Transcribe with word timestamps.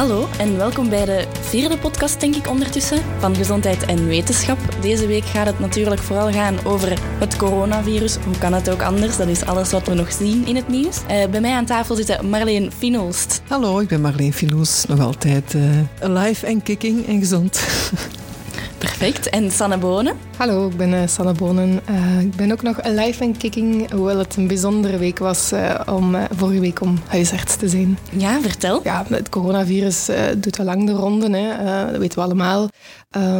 Hallo 0.00 0.28
en 0.38 0.56
welkom 0.56 0.88
bij 0.88 1.04
de 1.04 1.26
vierde 1.40 1.78
podcast, 1.78 2.20
denk 2.20 2.34
ik 2.34 2.48
ondertussen, 2.48 3.02
van 3.18 3.34
Gezondheid 3.34 3.84
en 3.84 4.06
Wetenschap. 4.06 4.58
Deze 4.80 5.06
week 5.06 5.24
gaat 5.24 5.46
het 5.46 5.58
natuurlijk 5.58 6.00
vooral 6.00 6.32
gaan 6.32 6.64
over 6.64 6.98
het 7.18 7.36
coronavirus. 7.36 8.16
Hoe 8.16 8.38
kan 8.38 8.52
het 8.52 8.70
ook 8.70 8.82
anders? 8.82 9.16
Dat 9.16 9.28
is 9.28 9.44
alles 9.44 9.70
wat 9.70 9.86
we 9.86 9.94
nog 9.94 10.12
zien 10.12 10.46
in 10.46 10.56
het 10.56 10.68
nieuws. 10.68 11.00
Uh, 11.10 11.26
bij 11.30 11.40
mij 11.40 11.52
aan 11.52 11.64
tafel 11.64 11.94
zitten 11.94 12.28
Marleen 12.28 12.72
Finolst. 12.72 13.42
Hallo, 13.48 13.78
ik 13.78 13.88
ben 13.88 14.00
Marleen 14.00 14.32
Finolst. 14.32 14.88
Nog 14.88 15.00
altijd 15.00 15.54
uh, 15.54 15.62
alive 16.00 16.46
en 16.46 16.62
kicking 16.62 17.06
en 17.06 17.18
gezond. 17.18 17.60
Perfect. 18.80 19.28
En 19.28 19.50
Sanne 19.50 19.78
Bonen? 19.78 20.16
Hallo, 20.36 20.68
ik 20.68 20.76
ben 20.76 20.92
uh, 20.92 21.06
Sanne 21.06 21.32
Bonen. 21.32 21.80
Uh, 21.90 22.20
ik 22.20 22.36
ben 22.36 22.52
ook 22.52 22.62
nog 22.62 22.84
live 22.84 23.22
en 23.22 23.36
kicking, 23.36 23.90
hoewel 23.90 24.18
het 24.18 24.36
een 24.36 24.46
bijzondere 24.46 24.98
week 24.98 25.18
was 25.18 25.52
uh, 25.52 25.80
om 25.86 26.16
vorige 26.36 26.60
week 26.60 26.80
om 26.80 26.98
huisarts 27.06 27.56
te 27.56 27.68
zijn. 27.68 27.98
Ja, 28.10 28.40
vertel. 28.40 28.80
Ja, 28.84 29.04
het 29.08 29.28
coronavirus 29.28 30.08
doet 30.36 30.58
al 30.58 30.64
lang 30.64 30.86
de 30.86 30.92
ronde, 30.92 31.38
hè. 31.38 31.64
dat 31.90 32.00
weten 32.00 32.18
we 32.18 32.24
allemaal. 32.24 32.68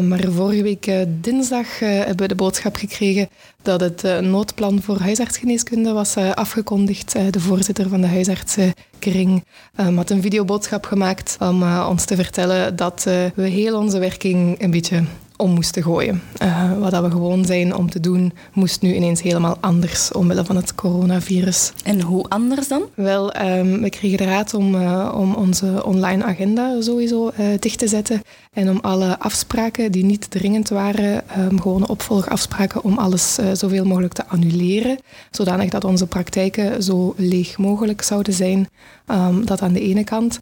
maar 0.03 0.21
vorige 0.31 0.63
week 0.63 0.91
dinsdag 1.09 1.79
hebben 1.79 2.17
we 2.17 2.29
de 2.29 2.35
boodschap 2.35 2.77
gekregen 2.77 3.29
dat 3.63 3.81
het 3.81 4.21
noodplan 4.21 4.83
voor 4.83 4.99
huisartsgeneeskunde 4.99 5.93
was 5.93 6.17
afgekondigd. 6.17 7.13
de 7.31 7.41
voorzitter 7.41 7.89
van 7.89 8.01
de 8.01 8.07
had 9.97 10.11
een 10.11 10.23
videoboodschap 10.23 10.85
gemaakt 10.85 11.37
om 11.41 11.63
ons 11.63 12.05
te 12.05 12.17
vertellen 12.17 12.77
dat 12.77 13.03
we 13.35 13.49
heel 13.49 13.79
onze 13.79 13.99
werking 13.99 14.63
een 14.63 14.71
beetje 14.71 15.03
om 15.41 15.51
moesten 15.51 15.83
gooien. 15.83 16.23
Uh, 16.43 16.79
wat 16.79 17.03
we 17.03 17.11
gewoon 17.11 17.45
zijn 17.45 17.75
om 17.75 17.91
te 17.91 18.01
doen, 18.01 18.33
moest 18.53 18.83
nu 18.83 18.95
ineens 18.95 19.23
helemaal 19.23 19.57
anders 19.61 20.13
omwille 20.13 20.45
van 20.45 20.57
het 20.57 20.75
coronavirus. 20.75 21.73
En 21.85 22.01
hoe 22.01 22.25
anders 22.29 22.69
dan? 22.69 22.83
Wel, 22.95 23.37
um, 23.43 23.81
we 23.81 23.91
kregen 23.91 24.19
de 24.19 24.25
raad 24.25 24.55
om, 24.55 24.75
uh, 24.75 25.13
om 25.15 25.35
onze 25.35 25.85
online 25.85 26.25
agenda 26.25 26.81
sowieso 26.81 27.31
uh, 27.41 27.47
dicht 27.59 27.79
te 27.79 27.89
zetten 27.89 28.23
en 28.51 28.71
om 28.71 28.79
alle 28.81 29.19
afspraken 29.19 29.93
die 29.93 30.05
niet 30.05 30.31
dringend 30.31 30.69
waren, 30.69 31.25
um, 31.39 31.61
gewone 31.61 31.89
opvolgafspraken, 31.89 32.85
om 32.85 32.99
alles 32.99 33.39
zoveel 33.53 33.85
mogelijk 33.85 34.13
te 34.13 34.27
annuleren, 34.27 34.99
zodanig 35.31 35.71
dat 35.71 35.85
onze 35.85 36.07
praktijken 36.07 36.83
zo 36.83 37.15
leeg 37.17 37.59
mogelijk 37.59 38.03
zouden 38.03 38.33
zijn. 38.33 38.69
Um, 39.13 39.47
dat 39.47 39.63
aan 39.63 39.73
de 39.73 39.81
ene 39.81 40.05
kant. 40.05 40.41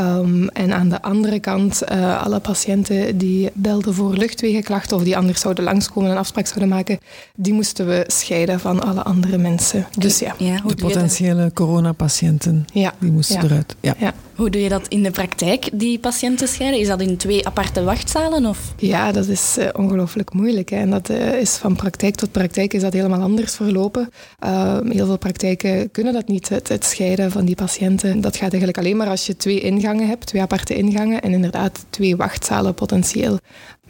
Um, 0.00 0.48
en 0.48 0.72
aan 0.72 0.88
de 0.88 1.02
andere 1.02 1.40
kant 1.40 1.82
uh, 1.92 2.22
alle 2.22 2.40
patiënten 2.40 3.18
die 3.18 3.50
belden 3.52 3.94
voor 3.94 4.14
luchtwegenklachten 4.14 4.96
of 4.96 5.02
die 5.02 5.16
anders 5.16 5.40
zouden 5.40 5.64
langskomen 5.64 6.08
en 6.08 6.14
een 6.14 6.20
afspraak 6.20 6.46
zouden 6.46 6.68
maken, 6.68 6.98
die 7.36 7.52
moesten 7.52 7.86
we 7.86 8.04
scheiden 8.06 8.60
van 8.60 8.82
alle 8.82 9.02
andere 9.02 9.38
mensen. 9.38 9.86
Dus 9.98 10.18
ja. 10.18 10.34
ja 10.38 10.60
de 10.66 10.74
potentiële 10.74 11.50
coronapatiënten, 11.54 12.64
ja. 12.72 12.92
die 12.98 13.10
moesten 13.10 13.36
ja. 13.36 13.42
eruit. 13.42 13.76
Ja. 13.80 13.94
ja. 13.98 14.14
Hoe 14.40 14.50
doe 14.50 14.62
je 14.62 14.68
dat 14.68 14.88
in 14.88 15.02
de 15.02 15.10
praktijk, 15.10 15.70
die 15.72 15.98
patiënten 15.98 16.48
scheiden? 16.48 16.80
Is 16.80 16.86
dat 16.86 17.00
in 17.00 17.16
twee 17.16 17.46
aparte 17.46 17.82
wachtzalen? 17.82 18.46
Of? 18.46 18.74
Ja, 18.76 19.12
dat 19.12 19.26
is 19.26 19.56
uh, 19.58 19.68
ongelooflijk 19.72 20.32
moeilijk. 20.32 20.68
Hè. 20.68 20.76
En 20.76 20.90
dat 20.90 21.10
uh, 21.10 21.40
is 21.40 21.50
van 21.50 21.76
praktijk 21.76 22.14
tot 22.14 22.32
praktijk 22.32 22.74
is 22.74 22.80
dat 22.80 22.92
helemaal 22.92 23.20
anders 23.20 23.54
verlopen. 23.54 24.10
Uh, 24.44 24.78
heel 24.88 25.06
veel 25.06 25.18
praktijken 25.18 25.90
kunnen 25.90 26.12
dat 26.12 26.28
niet, 26.28 26.48
het, 26.48 26.68
het, 26.68 26.84
scheiden 26.84 27.30
van 27.30 27.44
die 27.44 27.54
patiënten. 27.54 28.09
Dat 28.16 28.36
gaat 28.36 28.50
eigenlijk 28.50 28.78
alleen 28.78 28.96
maar 28.96 29.08
als 29.08 29.26
je 29.26 29.36
twee 29.36 29.60
ingangen 29.60 30.08
hebt, 30.08 30.26
twee 30.26 30.42
aparte 30.42 30.74
ingangen 30.74 31.22
en 31.22 31.32
inderdaad 31.32 31.84
twee 31.90 32.16
wachtzalen 32.16 32.74
potentieel. 32.74 33.38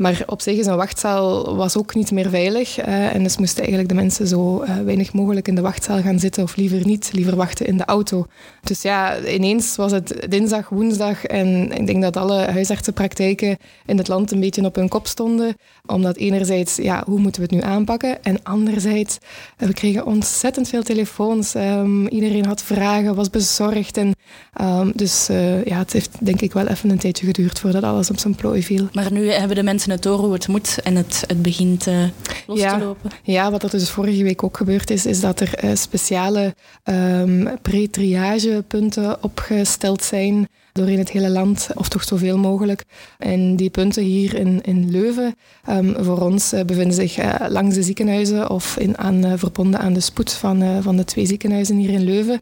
Maar 0.01 0.23
op 0.27 0.41
zich 0.41 0.59
is 0.59 0.67
een 0.67 0.77
wachtzaal 0.77 1.57
was 1.57 1.77
ook 1.77 1.95
niet 1.95 2.11
meer 2.11 2.31
veilig. 2.31 2.79
en 2.79 3.23
dus 3.23 3.37
moesten 3.37 3.59
eigenlijk 3.59 3.89
de 3.89 3.95
mensen 3.95 4.27
zo 4.27 4.65
weinig 4.85 5.13
mogelijk 5.13 5.49
in 5.49 5.55
de 5.55 5.61
wachtzaal 5.61 6.01
gaan 6.01 6.19
zitten 6.19 6.43
of 6.43 6.57
liever 6.57 6.87
niet, 6.87 7.11
liever 7.13 7.37
wachten 7.37 7.67
in 7.67 7.77
de 7.77 7.85
auto. 7.85 8.27
Dus 8.63 8.83
ja, 8.83 9.19
ineens 9.25 9.77
was 9.77 9.93
het 9.93 10.27
dinsdag, 10.29 10.69
woensdag. 10.69 11.25
En 11.25 11.73
ik 11.73 11.87
denk 11.87 12.03
dat 12.03 12.17
alle 12.17 12.51
huisartsenpraktijken 12.51 13.57
in 13.87 13.99
het 13.99 14.09
land 14.09 14.31
een 14.31 14.41
beetje 14.41 14.65
op 14.65 14.75
hun 14.75 14.89
kop 14.89 15.07
stonden. 15.07 15.57
Omdat 15.87 16.17
enerzijds, 16.17 16.77
ja, 16.77 17.03
hoe 17.07 17.19
moeten 17.19 17.43
we 17.43 17.49
het 17.55 17.65
nu 17.65 17.71
aanpakken? 17.71 18.25
En 18.25 18.43
anderzijds, 18.43 19.19
eh, 19.57 19.67
we 19.67 19.75
kregen 19.75 20.07
ontzettend 20.07 20.69
veel 20.69 20.83
telefoons. 20.83 21.55
Um, 21.55 22.07
iedereen 22.07 22.47
had 22.47 22.63
vragen, 22.63 23.15
was 23.15 23.31
bezorgd. 23.31 23.97
En, 23.97 24.15
um, 24.61 24.93
dus 24.95 25.31
uh, 25.31 25.65
ja, 25.65 25.79
het 25.79 25.93
heeft 25.93 26.11
denk 26.21 26.41
ik 26.41 26.53
wel 26.53 26.67
even 26.67 26.91
een 26.91 26.99
tijdje 26.99 27.27
geduurd 27.27 27.59
voordat 27.59 27.83
alles 27.83 28.11
op 28.11 28.19
zijn 28.19 28.35
plooi 28.35 28.63
viel. 28.63 28.89
Maar 28.93 29.13
nu 29.13 29.31
hebben 29.31 29.57
de 29.57 29.63
mensen 29.63 29.90
het 29.91 30.03
door 30.03 30.19
hoe 30.19 30.33
het 30.33 30.49
moet 30.49 30.79
en 30.83 30.97
het, 30.97 31.25
het 31.27 31.43
begint 31.43 31.87
uh, 31.87 32.05
los 32.47 32.59
ja, 32.59 32.79
te 32.79 32.85
lopen. 32.85 33.11
Ja, 33.23 33.51
wat 33.51 33.63
er 33.63 33.71
dus 33.71 33.91
vorige 33.91 34.23
week 34.23 34.43
ook 34.43 34.57
gebeurd 34.57 34.91
is, 34.91 35.07
is 35.07 35.21
dat 35.21 35.41
er 35.41 35.77
speciale 35.77 36.55
um, 36.85 37.49
pre-triagepunten 37.63 39.23
opgesteld 39.23 40.03
zijn 40.03 40.49
door 40.73 40.89
in 40.89 40.99
het 40.99 41.11
hele 41.11 41.31
land, 41.31 41.69
of 41.75 41.89
toch 41.89 42.05
zoveel 42.05 42.39
mogelijk. 42.39 42.85
En 43.19 43.57
die 43.57 43.71
punten 43.71 44.03
hier 44.03 44.35
in, 44.35 44.61
in 44.63 44.91
Leuven, 44.91 45.35
um, 45.69 45.97
voor 45.99 46.21
ons 46.21 46.53
uh, 46.53 46.61
bevinden 46.61 46.95
zich 46.95 47.19
uh, 47.19 47.35
langs 47.49 47.75
de 47.75 47.83
ziekenhuizen 47.83 48.51
of 48.51 48.77
in, 48.77 48.99
aan, 48.99 49.27
uh, 49.27 49.33
verbonden 49.37 49.81
aan 49.81 49.93
de 49.93 50.01
spoed 50.01 50.33
van, 50.33 50.83
van 50.83 50.97
de 50.97 51.05
twee 51.05 51.27
ziekenhuizen 51.27 51.77
hier 51.77 51.91
in 51.91 52.05
Leuven. 52.05 52.41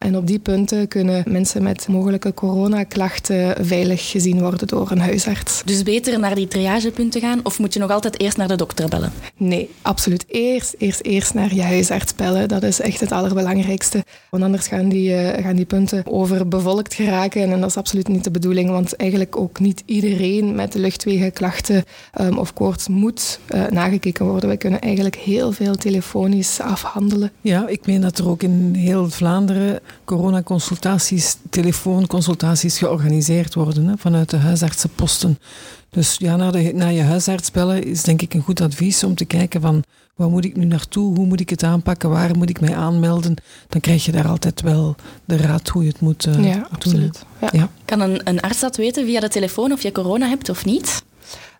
En 0.00 0.16
op 0.16 0.26
die 0.26 0.38
punten 0.38 0.88
kunnen 0.88 1.24
mensen 1.28 1.62
met 1.62 1.88
mogelijke 1.88 2.34
coronaklachten 2.34 3.64
veilig 3.66 4.10
gezien 4.10 4.40
worden 4.40 4.68
door 4.68 4.90
een 4.90 5.00
huisarts. 5.00 5.62
Dus 5.64 5.82
beter 5.82 6.18
naar 6.18 6.34
die 6.34 6.48
triagepunten 6.48 7.20
gaan 7.20 7.40
of 7.42 7.58
moet 7.58 7.72
je 7.74 7.80
nog 7.80 7.90
altijd 7.90 8.20
eerst 8.20 8.36
naar 8.36 8.48
de 8.48 8.56
dokter 8.56 8.88
bellen? 8.88 9.12
Nee, 9.36 9.70
absoluut. 9.82 10.24
Eerst, 10.28 10.74
eerst, 10.78 11.02
eerst 11.02 11.34
naar 11.34 11.54
je 11.54 11.62
huisarts 11.62 12.14
bellen. 12.14 12.48
Dat 12.48 12.62
is 12.62 12.80
echt 12.80 13.00
het 13.00 13.12
allerbelangrijkste. 13.12 14.04
Want 14.30 14.42
anders 14.42 14.66
gaan 14.66 14.88
die, 14.88 15.10
uh, 15.10 15.44
gaan 15.44 15.56
die 15.56 15.64
punten 15.64 16.02
overbevolkt 16.06 16.94
geraken. 16.94 17.42
En 17.42 17.60
dat 17.60 17.68
is 17.68 17.76
absoluut 17.76 18.08
niet 18.08 18.24
de 18.24 18.30
bedoeling. 18.30 18.70
Want 18.70 18.96
eigenlijk 18.96 19.36
ook 19.36 19.58
niet 19.58 19.82
iedereen 19.86 20.54
met 20.54 20.74
luchtwegenklachten 20.74 21.84
um, 22.20 22.38
of 22.38 22.52
koorts 22.52 22.88
moet 22.88 23.40
uh, 23.54 23.66
nagekeken 23.66 24.26
worden. 24.26 24.50
We 24.50 24.56
kunnen 24.56 24.80
eigenlijk 24.80 25.16
heel 25.16 25.52
veel 25.52 25.74
telefonisch 25.74 26.60
afhandelen. 26.60 27.32
Ja, 27.40 27.68
ik 27.68 27.86
meen 27.86 28.00
dat 28.00 28.18
er 28.18 28.28
ook 28.28 28.42
in 28.42 28.74
heel 28.74 29.10
Vlaanderen 29.10 29.80
coronaconsultaties, 30.04 31.36
telefoonconsultaties 31.50 32.78
georganiseerd 32.78 33.54
worden 33.54 33.86
hè, 33.86 33.94
vanuit 33.96 34.30
de 34.30 34.36
huisartsenposten. 34.36 35.38
Dus 35.90 36.16
ja, 36.18 36.36
naar, 36.36 36.52
de, 36.52 36.72
naar 36.74 36.92
je 36.92 37.02
huisarts 37.02 37.50
bellen 37.50 37.84
is 37.84 38.02
denk 38.02 38.22
ik 38.22 38.34
een 38.34 38.42
goed 38.42 38.60
advies 38.60 39.04
om 39.04 39.14
te 39.14 39.24
kijken 39.24 39.60
van 39.60 39.84
waar 40.14 40.30
moet 40.30 40.44
ik 40.44 40.56
nu 40.56 40.64
naartoe, 40.64 41.16
hoe 41.16 41.26
moet 41.26 41.40
ik 41.40 41.50
het 41.50 41.62
aanpakken, 41.62 42.10
waar 42.10 42.36
moet 42.36 42.50
ik 42.50 42.60
mij 42.60 42.76
aanmelden. 42.76 43.34
Dan 43.68 43.80
krijg 43.80 44.04
je 44.04 44.12
daar 44.12 44.28
altijd 44.28 44.60
wel 44.60 44.96
de 45.24 45.36
raad 45.36 45.68
hoe 45.68 45.82
je 45.82 45.88
het 45.88 46.00
moet 46.00 46.26
uh, 46.26 46.44
ja, 46.44 46.54
doen. 46.54 46.68
Absoluut. 46.70 47.24
Ja. 47.40 47.48
Ja. 47.52 47.68
Kan 47.84 48.00
een, 48.00 48.20
een 48.24 48.40
arts 48.40 48.60
dat 48.60 48.76
weten 48.76 49.04
via 49.04 49.20
de 49.20 49.28
telefoon 49.28 49.72
of 49.72 49.82
je 49.82 49.92
corona 49.92 50.28
hebt 50.28 50.48
of 50.48 50.64
niet? 50.64 51.02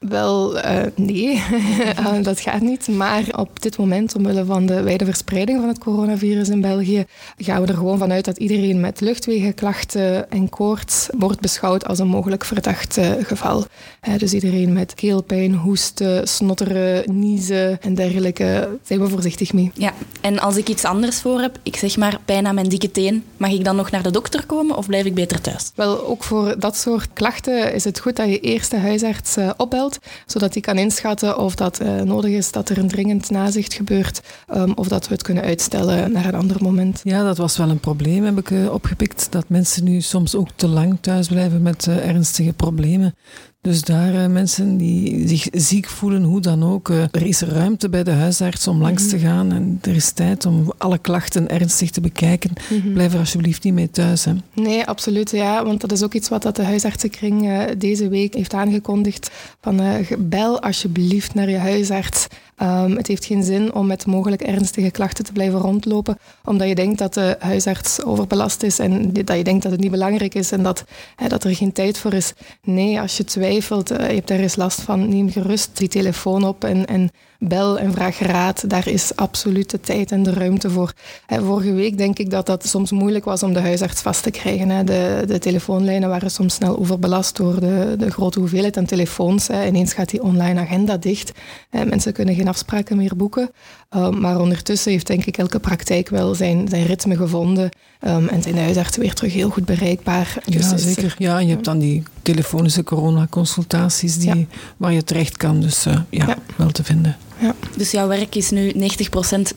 Wel, 0.09 0.57
uh, 0.57 0.83
nee, 0.97 1.43
dat 2.23 2.41
gaat 2.41 2.61
niet. 2.61 2.89
Maar 2.89 3.25
op 3.37 3.63
dit 3.63 3.79
moment, 3.79 4.15
omwille 4.15 4.45
van 4.45 4.67
de 4.67 4.83
wijde 4.83 5.05
verspreiding 5.05 5.59
van 5.61 5.69
het 5.69 5.79
coronavirus 5.79 6.49
in 6.49 6.61
België, 6.61 7.05
gaan 7.37 7.63
we 7.63 7.69
er 7.69 7.75
gewoon 7.75 7.99
vanuit 7.99 8.25
dat 8.25 8.39
iedereen 8.39 8.81
met 8.81 9.01
luchtwegenklachten 9.01 10.31
en 10.31 10.49
koorts 10.49 11.09
wordt 11.19 11.41
beschouwd 11.41 11.87
als 11.87 11.99
een 11.99 12.09
mogelijk 12.09 12.45
verdacht 12.45 12.99
uh, 12.99 13.11
geval. 13.23 13.65
Uh, 14.09 14.19
dus 14.19 14.33
iedereen 14.33 14.73
met 14.73 14.95
keelpijn, 14.95 15.55
hoesten, 15.55 16.29
snotteren, 16.29 17.21
niezen 17.21 17.83
en 17.83 17.95
dergelijke, 17.95 18.79
zijn 18.83 19.01
we 19.01 19.09
voorzichtig 19.09 19.53
mee. 19.53 19.71
Ja, 19.75 19.93
en 20.21 20.39
als 20.39 20.57
ik 20.57 20.69
iets 20.69 20.85
anders 20.85 21.21
voor 21.21 21.41
heb, 21.41 21.59
ik 21.63 21.77
zeg 21.77 21.97
maar 21.97 22.21
pijn 22.25 22.47
aan 22.47 22.55
mijn 22.55 22.69
dikke 22.69 22.91
teen, 22.91 23.25
mag 23.37 23.51
ik 23.51 23.65
dan 23.65 23.77
nog 23.77 23.91
naar 23.91 24.03
de 24.03 24.11
dokter 24.11 24.47
komen 24.47 24.77
of 24.77 24.87
blijf 24.87 25.05
ik 25.05 25.15
beter 25.15 25.41
thuis? 25.41 25.73
Wel, 25.75 26.07
ook 26.07 26.23
voor 26.23 26.55
dat 26.59 26.77
soort 26.77 27.09
klachten 27.13 27.75
is 27.75 27.85
het 27.85 28.01
goed 28.01 28.17
dat 28.17 28.29
je 28.29 28.41
eerst 28.41 28.71
de 28.71 28.79
huisarts 28.79 29.37
opbelt 29.57 29.89
zodat 30.27 30.53
hij 30.53 30.63
kan 30.63 30.79
inschatten 30.79 31.39
of 31.39 31.55
dat 31.55 31.83
uh, 31.83 32.01
nodig 32.01 32.31
is 32.31 32.53
dat 32.53 32.69
er 32.69 32.79
een 32.79 32.89
dringend 32.89 33.31
nazicht 33.31 33.75
gebeurt 33.75 34.21
um, 34.55 34.73
of 34.75 34.89
dat 34.89 35.09
we 35.09 35.13
het 35.13 35.23
kunnen 35.23 35.45
uitstellen 35.45 36.13
naar 36.13 36.25
een 36.25 36.35
ander 36.35 36.57
moment. 36.63 37.01
Ja, 37.03 37.25
dat 37.25 37.37
was 37.37 37.57
wel 37.57 37.71
een 37.71 37.81
probleem, 37.81 38.25
heb 38.25 38.39
ik 38.39 38.51
uh, 38.51 38.73
opgepikt. 38.73 39.27
Dat 39.31 39.49
mensen 39.49 39.85
nu 39.85 40.01
soms 40.01 40.35
ook 40.35 40.49
te 40.55 40.69
lang 40.69 40.99
thuis 41.01 41.29
blijven 41.29 41.63
met 41.63 41.87
uh, 41.87 42.09
ernstige 42.09 42.53
problemen. 42.53 43.15
Dus 43.63 43.83
daar 43.83 44.15
uh, 44.15 44.27
mensen 44.27 44.77
die 44.77 45.29
zich 45.29 45.47
ziek 45.53 45.89
voelen, 45.89 46.23
hoe 46.23 46.41
dan 46.41 46.65
ook. 46.65 46.89
Uh, 46.89 47.03
er 47.03 47.27
is 47.27 47.41
ruimte 47.41 47.89
bij 47.89 48.05
de 48.05 48.11
huisarts 48.11 48.69
om 48.69 48.81
langs 48.81 49.09
te 49.09 49.19
gaan. 49.19 49.53
En 49.53 49.79
er 49.83 49.95
is 49.95 50.11
tijd 50.11 50.47
om 50.47 50.73
alle 50.79 50.99
klachten 50.99 51.49
ernstig 51.49 51.91
te 51.91 52.01
bekijken. 52.01 52.51
Mm 52.71 52.81
-hmm. 52.81 52.93
Blijf 52.93 53.13
er 53.13 53.19
alsjeblieft 53.19 53.65
niet 53.65 53.75
mee 53.75 53.91
thuis. 53.91 54.25
Hè. 54.25 54.33
Nee, 54.55 54.85
absoluut. 54.85 55.31
Ja, 55.31 55.65
want 55.65 55.81
dat 55.81 55.93
is 55.93 56.03
ook 56.03 56.15
iets 56.15 56.29
wat 56.29 56.43
dat 56.43 56.57
de 56.57 56.65
huisartsenkring 56.65 57.47
uh, 57.47 57.63
deze 57.79 58.09
week 58.09 58.35
heeft 58.35 58.55
aangekondigd. 58.55 59.31
Van 59.61 59.81
bel 60.19 60.63
alsjeblieft 60.63 61.35
naar 61.35 61.51
je 61.51 61.59
huisarts. 61.59 62.27
Um, 62.63 62.97
het 62.97 63.07
heeft 63.07 63.25
geen 63.25 63.43
zin 63.43 63.75
om 63.75 63.87
met 63.87 64.07
mogelijk 64.07 64.43
ernstige 64.43 64.91
klachten 64.91 65.25
te 65.25 65.33
blijven 65.33 65.59
rondlopen, 65.59 66.19
omdat 66.45 66.69
je 66.69 66.75
denkt 66.75 66.99
dat 66.99 67.15
de 67.15 67.37
huisarts 67.39 68.03
overbelast 68.03 68.63
is 68.63 68.79
en 68.79 69.13
dat 69.13 69.37
je 69.37 69.45
denkt 69.45 69.63
dat 69.63 69.73
het 69.73 69.81
niet 69.81 69.91
belangrijk 69.91 70.35
is 70.35 70.53
en 70.53 70.63
dat, 70.63 70.85
dat 71.29 71.45
er 71.45 71.55
geen 71.55 71.73
tijd 71.73 71.99
voor 71.99 72.13
is. 72.13 72.33
Nee, 72.63 73.01
als 73.01 73.17
je 73.17 73.25
twijfelt, 73.25 73.93
uh, 73.93 73.99
je 74.09 74.15
hebt 74.15 74.29
daar 74.29 74.39
eens 74.39 74.57
last 74.57 74.81
van, 74.81 75.09
neem 75.09 75.31
gerust 75.31 75.71
die 75.77 75.89
telefoon 75.89 76.45
op 76.45 76.65
en, 76.65 76.87
en 76.87 77.11
bel 77.41 77.79
en 77.79 77.93
vraag 77.93 78.19
raad. 78.19 78.71
Daar 78.71 78.89
is 78.89 79.17
absoluut 79.17 79.71
de 79.71 79.81
tijd 79.81 80.13
en 80.13 80.23
de 80.23 80.33
ruimte 80.33 80.71
voor. 80.71 80.93
vorige 81.29 81.73
week 81.73 81.99
denk 81.99 82.19
ik 82.19 82.31
dat 82.31 82.47
dat 82.47 82.67
soms 82.67 82.91
moeilijk 82.91 83.25
was 83.25 83.43
om 83.43 83.53
de 83.53 83.61
huisarts 83.61 84.01
vast 84.01 84.23
te 84.23 84.31
krijgen. 84.31 84.69
Hè. 84.69 84.85
De, 84.85 85.25
de 85.27 85.39
telefoonlijnen 85.39 86.09
waren 86.09 86.31
soms 86.31 86.55
snel 86.55 86.79
overbelast 86.79 87.37
door 87.37 87.61
de, 87.61 87.95
de 87.99 88.11
grote 88.11 88.39
hoeveelheid 88.39 88.77
aan 88.77 88.85
telefoons. 88.85 89.47
Hè. 89.47 89.67
Ineens 89.67 89.93
gaat 89.93 90.11
die 90.11 90.23
online 90.23 90.61
agenda 90.61 90.97
dicht. 90.97 91.33
Mensen 91.71 92.13
kunnen 92.13 92.35
geen 92.35 92.49
afspraken 92.49 92.97
meer 92.97 93.17
boeken. 93.17 93.51
Ehm, 93.89 94.21
maar 94.21 94.41
ondertussen 94.41 94.93
heeft 94.93 95.07
denk 95.07 95.25
ik 95.25 95.37
elke 95.37 95.59
praktijk 95.59 96.09
wel 96.09 96.35
zijn, 96.35 96.69
zijn 96.69 96.87
ritme 96.87 97.17
gevonden. 97.17 97.71
Um, 98.07 98.29
en 98.29 98.43
zijn 98.43 98.55
de 98.55 98.61
huisartsen 98.61 99.03
weer 99.03 99.15
terug 99.15 99.33
heel 99.33 99.51
goed 99.51 99.65
bereikbaar. 99.65 100.35
Dus 100.45 100.71
ja, 100.71 100.77
zeker. 100.77 101.15
Ja, 101.19 101.39
en 101.39 101.47
je 101.47 101.53
hebt 101.53 101.65
dan 101.65 101.79
die 101.79 102.03
telefonische 102.23 102.85
coronaconsultaties 102.85 104.17
die, 104.17 104.49
waar 104.77 104.93
je 104.93 105.05
terecht 105.05 105.37
kan. 105.37 105.61
Dus 105.61 105.87
uh, 105.87 105.93
ja, 106.11 106.27
ja, 106.27 106.37
wel 106.57 106.71
te 106.71 106.85
vinden. 106.85 107.17
Ja. 107.41 107.55
Dus 107.77 107.91
jouw 107.91 108.09
werk 108.09 108.35
is 108.35 108.51
nu 108.51 108.73
90% 108.73 108.77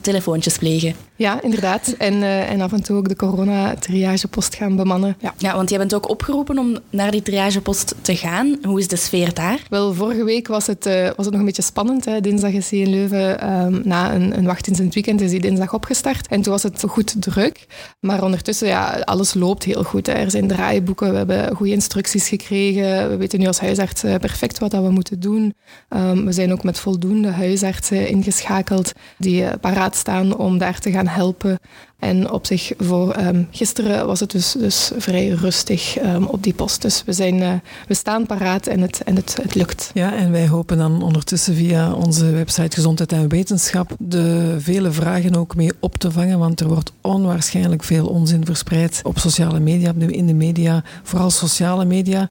telefoontjes 0.00 0.58
plegen? 0.58 0.94
Ja, 1.16 1.42
inderdaad. 1.42 1.94
En, 1.98 2.14
uh, 2.14 2.50
en 2.50 2.60
af 2.60 2.72
en 2.72 2.82
toe 2.82 2.96
ook 2.96 3.08
de 3.08 3.16
corona-triagepost 3.16 4.54
gaan 4.54 4.76
bemannen. 4.76 5.16
Ja. 5.20 5.34
ja, 5.38 5.54
want 5.54 5.70
jij 5.70 5.78
bent 5.78 5.94
ook 5.94 6.08
opgeroepen 6.08 6.58
om 6.58 6.78
naar 6.90 7.10
die 7.10 7.22
triagepost 7.22 7.94
te 8.00 8.16
gaan. 8.16 8.58
Hoe 8.62 8.78
is 8.78 8.88
de 8.88 8.96
sfeer 8.96 9.34
daar? 9.34 9.66
Wel, 9.68 9.94
vorige 9.94 10.24
week 10.24 10.48
was 10.48 10.66
het, 10.66 10.86
uh, 10.86 11.04
was 11.16 11.24
het 11.24 11.30
nog 11.30 11.38
een 11.38 11.44
beetje 11.44 11.62
spannend. 11.62 12.04
Hè. 12.04 12.20
Dinsdag 12.20 12.52
is 12.52 12.70
hij 12.70 12.78
in 12.78 12.90
Leuven, 12.90 13.52
um, 13.52 13.80
na 13.84 14.14
een, 14.14 14.38
een 14.38 14.44
wachtdienst 14.44 14.80
in 14.80 14.86
het 14.86 14.94
weekend, 14.94 15.20
is 15.20 15.30
hij 15.30 15.40
dinsdag 15.40 15.72
opgestart. 15.74 16.26
En 16.28 16.42
toen 16.42 16.52
was 16.52 16.62
het 16.62 16.84
goed 16.88 17.22
druk. 17.22 17.66
Maar 18.00 18.22
ondertussen, 18.22 18.68
ja, 18.68 19.02
alles 19.04 19.34
loopt 19.34 19.62
heel 19.62 19.82
goed. 19.82 20.06
Hè. 20.06 20.12
Er 20.12 20.30
zijn 20.30 20.48
draaiboeken, 20.48 21.10
we 21.10 21.16
hebben 21.16 21.56
goede 21.56 21.72
instructies 21.72 22.28
gekregen. 22.28 23.08
We 23.10 23.16
weten 23.16 23.38
nu 23.38 23.46
als 23.46 23.60
huisarts 23.60 24.04
uh, 24.04 24.14
perfect 24.14 24.58
wat 24.58 24.70
dat 24.70 24.82
we 24.82 24.90
moeten 24.90 25.20
doen. 25.20 25.54
Um, 25.88 26.24
we 26.24 26.32
zijn 26.32 26.52
ook 26.52 26.62
met 26.62 26.78
voldoende 26.78 27.30
huisartsen 27.30 27.73
ingeschakeld 27.90 28.92
die 29.18 29.58
paraat 29.58 29.96
staan 29.96 30.36
om 30.36 30.58
daar 30.58 30.78
te 30.78 30.90
gaan 30.90 31.08
helpen. 31.08 31.58
En 32.04 32.30
op 32.30 32.46
zich, 32.46 32.72
voor 32.78 33.16
um, 33.16 33.48
gisteren 33.50 34.06
was 34.06 34.20
het 34.20 34.30
dus, 34.30 34.52
dus 34.52 34.92
vrij 34.96 35.28
rustig 35.28 36.02
um, 36.02 36.24
op 36.24 36.42
die 36.42 36.54
post. 36.54 36.82
Dus 36.82 37.02
we, 37.06 37.12
zijn, 37.12 37.34
uh, 37.34 37.52
we 37.88 37.94
staan 37.94 38.26
paraat 38.26 38.66
en, 38.66 38.80
het, 38.80 39.02
en 39.02 39.16
het, 39.16 39.36
het 39.42 39.54
lukt. 39.54 39.90
Ja, 39.94 40.16
en 40.16 40.30
wij 40.30 40.48
hopen 40.48 40.78
dan 40.78 41.02
ondertussen 41.02 41.54
via 41.54 41.92
onze 41.92 42.30
website 42.30 42.76
Gezondheid 42.76 43.12
en 43.12 43.28
Wetenschap 43.28 43.90
de 43.98 44.56
vele 44.58 44.92
vragen 44.92 45.36
ook 45.36 45.56
mee 45.56 45.72
op 45.80 45.96
te 45.96 46.10
vangen. 46.10 46.38
Want 46.38 46.60
er 46.60 46.68
wordt 46.68 46.92
onwaarschijnlijk 47.00 47.84
veel 47.84 48.06
onzin 48.06 48.44
verspreid 48.44 49.00
op 49.02 49.18
sociale 49.18 49.60
media, 49.60 49.92
in 50.06 50.26
de 50.26 50.34
media, 50.34 50.82
vooral 51.02 51.30
sociale 51.30 51.84
media. 51.84 52.28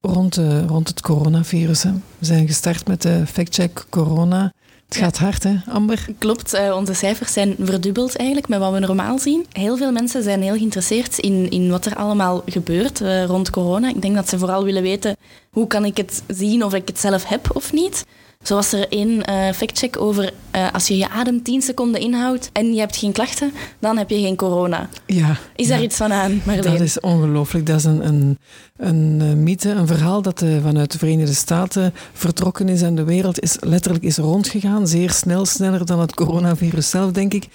Rond, 0.00 0.34
de, 0.34 0.66
rond 0.66 0.88
het 0.88 1.00
coronavirus. 1.00 1.82
We 1.82 1.90
zijn 2.20 2.46
gestart 2.46 2.86
met 2.86 3.02
de 3.02 3.26
factcheck 3.26 3.86
corona. 3.90 4.52
Het 4.88 4.96
gaat 4.96 5.18
hard, 5.18 5.42
hè, 5.42 5.54
Amber? 5.66 6.06
Klopt, 6.18 6.54
uh, 6.54 6.74
onze 6.76 6.94
cijfers 6.94 7.32
zijn 7.32 7.56
verdubbeld 7.58 8.16
eigenlijk 8.16 8.48
met 8.48 8.58
wat 8.58 8.72
we 8.72 8.78
normaal 8.78 9.18
zien. 9.18 9.46
Heel 9.52 9.76
veel 9.76 9.92
mensen 9.92 10.22
zijn 10.22 10.42
heel 10.42 10.56
geïnteresseerd 10.56 11.18
in, 11.18 11.50
in 11.50 11.70
wat 11.70 11.86
er 11.86 11.94
allemaal 11.96 12.42
gebeurt 12.46 13.00
uh, 13.00 13.24
rond 13.24 13.50
corona. 13.50 13.88
Ik 13.88 14.02
denk 14.02 14.14
dat 14.14 14.28
ze 14.28 14.38
vooral 14.38 14.64
willen 14.64 14.82
weten 14.82 15.16
hoe 15.50 15.66
kan 15.66 15.84
ik 15.84 15.96
het 15.96 16.22
zien 16.26 16.64
of 16.64 16.74
ik 16.74 16.88
het 16.88 16.98
zelf 16.98 17.24
heb 17.24 17.56
of 17.56 17.72
niet. 17.72 18.04
Zo 18.42 18.54
was 18.54 18.72
er 18.72 18.88
één 18.88 19.30
uh, 19.30 19.52
factcheck 19.52 20.00
over 20.00 20.32
uh, 20.56 20.72
als 20.72 20.88
je 20.88 20.96
je 20.96 21.08
adem 21.08 21.42
10 21.42 21.62
seconden 21.62 22.00
inhoudt 22.00 22.50
en 22.52 22.72
je 22.72 22.80
hebt 22.80 22.96
geen 22.96 23.12
klachten, 23.12 23.52
dan 23.78 23.98
heb 23.98 24.10
je 24.10 24.20
geen 24.20 24.36
corona. 24.36 24.88
Ja. 25.06 25.36
Is 25.56 25.68
daar 25.68 25.82
iets 25.82 25.96
van 25.96 26.12
aan, 26.12 26.40
Marleen? 26.44 26.72
Dat 26.72 26.80
is 26.80 27.00
ongelooflijk. 27.00 27.66
Dat 27.66 27.76
is 27.76 27.84
een, 27.84 28.06
een, 28.06 28.38
een 28.76 29.20
uh, 29.22 29.32
mythe, 29.32 29.70
een 29.70 29.86
verhaal 29.86 30.22
dat 30.22 30.44
vanuit 30.62 30.92
de 30.92 30.98
Verenigde 30.98 31.34
Staten 31.34 31.94
vertrokken 32.12 32.68
is 32.68 32.82
en 32.82 32.94
de 32.94 33.04
wereld 33.04 33.40
is 33.40 33.56
letterlijk 33.60 34.04
is 34.04 34.16
rondgegaan. 34.16 34.86
Zeer 34.86 35.10
snel, 35.10 35.46
sneller 35.46 35.86
dan 35.86 36.00
het 36.00 36.14
coronavirus 36.14 36.90
zelf, 36.90 37.12
denk 37.12 37.34
ik. 37.34 37.48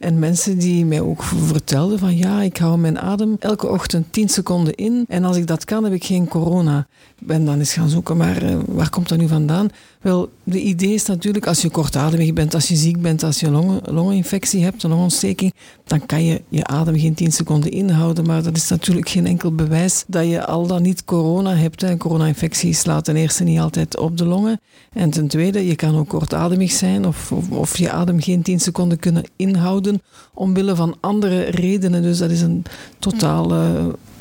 En 0.00 0.18
mensen 0.18 0.58
die 0.58 0.84
mij 0.84 1.00
ook 1.00 1.22
vertelden 1.22 1.98
van 1.98 2.16
ja, 2.16 2.42
ik 2.42 2.56
hou 2.56 2.78
mijn 2.78 2.98
adem 2.98 3.36
elke 3.38 3.68
ochtend 3.68 4.12
10 4.12 4.28
seconden 4.28 4.74
in 4.74 5.04
en 5.08 5.24
als 5.24 5.36
ik 5.36 5.46
dat 5.46 5.64
kan, 5.64 5.84
heb 5.84 5.92
ik 5.92 6.04
geen 6.04 6.28
corona. 6.28 6.86
Ben 7.18 7.44
dan 7.44 7.58
eens 7.58 7.72
gaan 7.72 7.88
zoeken, 7.88 8.16
maar 8.16 8.42
waar 8.66 8.90
komt 8.90 9.08
dat 9.08 9.18
nu 9.18 9.28
vandaan? 9.28 9.68
Wel, 10.00 10.30
de 10.50 10.60
idee 10.60 10.94
is 10.94 11.06
natuurlijk, 11.06 11.46
als 11.46 11.62
je 11.62 11.70
kortademig 11.70 12.32
bent, 12.32 12.54
als 12.54 12.68
je 12.68 12.76
ziek 12.76 13.00
bent, 13.02 13.22
als 13.22 13.40
je 13.40 13.46
een 13.46 13.80
longeninfectie 13.84 14.62
hebt, 14.62 14.82
een 14.82 14.90
longontsteking, 14.90 15.54
dan 15.84 16.06
kan 16.06 16.24
je 16.24 16.42
je 16.48 16.66
adem 16.66 16.98
geen 16.98 17.14
10 17.14 17.32
seconden 17.32 17.70
inhouden. 17.70 18.26
Maar 18.26 18.42
dat 18.42 18.56
is 18.56 18.68
natuurlijk 18.68 19.08
geen 19.08 19.26
enkel 19.26 19.54
bewijs 19.54 20.04
dat 20.06 20.26
je 20.26 20.46
al 20.46 20.66
dan 20.66 20.82
niet 20.82 21.04
corona 21.04 21.54
hebt. 21.54 21.82
Een 21.82 21.98
corona-infectie 21.98 22.74
slaat 22.74 23.04
ten 23.04 23.16
eerste 23.16 23.44
niet 23.44 23.58
altijd 23.58 23.98
op 23.98 24.16
de 24.16 24.24
longen. 24.24 24.60
En 24.92 25.10
ten 25.10 25.28
tweede, 25.28 25.66
je 25.66 25.76
kan 25.76 25.96
ook 25.96 26.08
kortademig 26.08 26.70
zijn 26.70 27.06
of, 27.06 27.32
of, 27.50 27.76
je 27.76 27.90
adem 27.90 28.20
geen 28.20 28.42
10 28.42 28.60
seconden 28.60 28.98
kunnen 28.98 29.24
inhouden 29.36 30.02
omwille 30.34 30.76
van 30.76 30.96
andere 31.00 31.42
redenen. 31.42 32.02
Dus 32.02 32.18
dat 32.18 32.30
is 32.30 32.40
een 32.40 32.64
totaal 32.98 33.52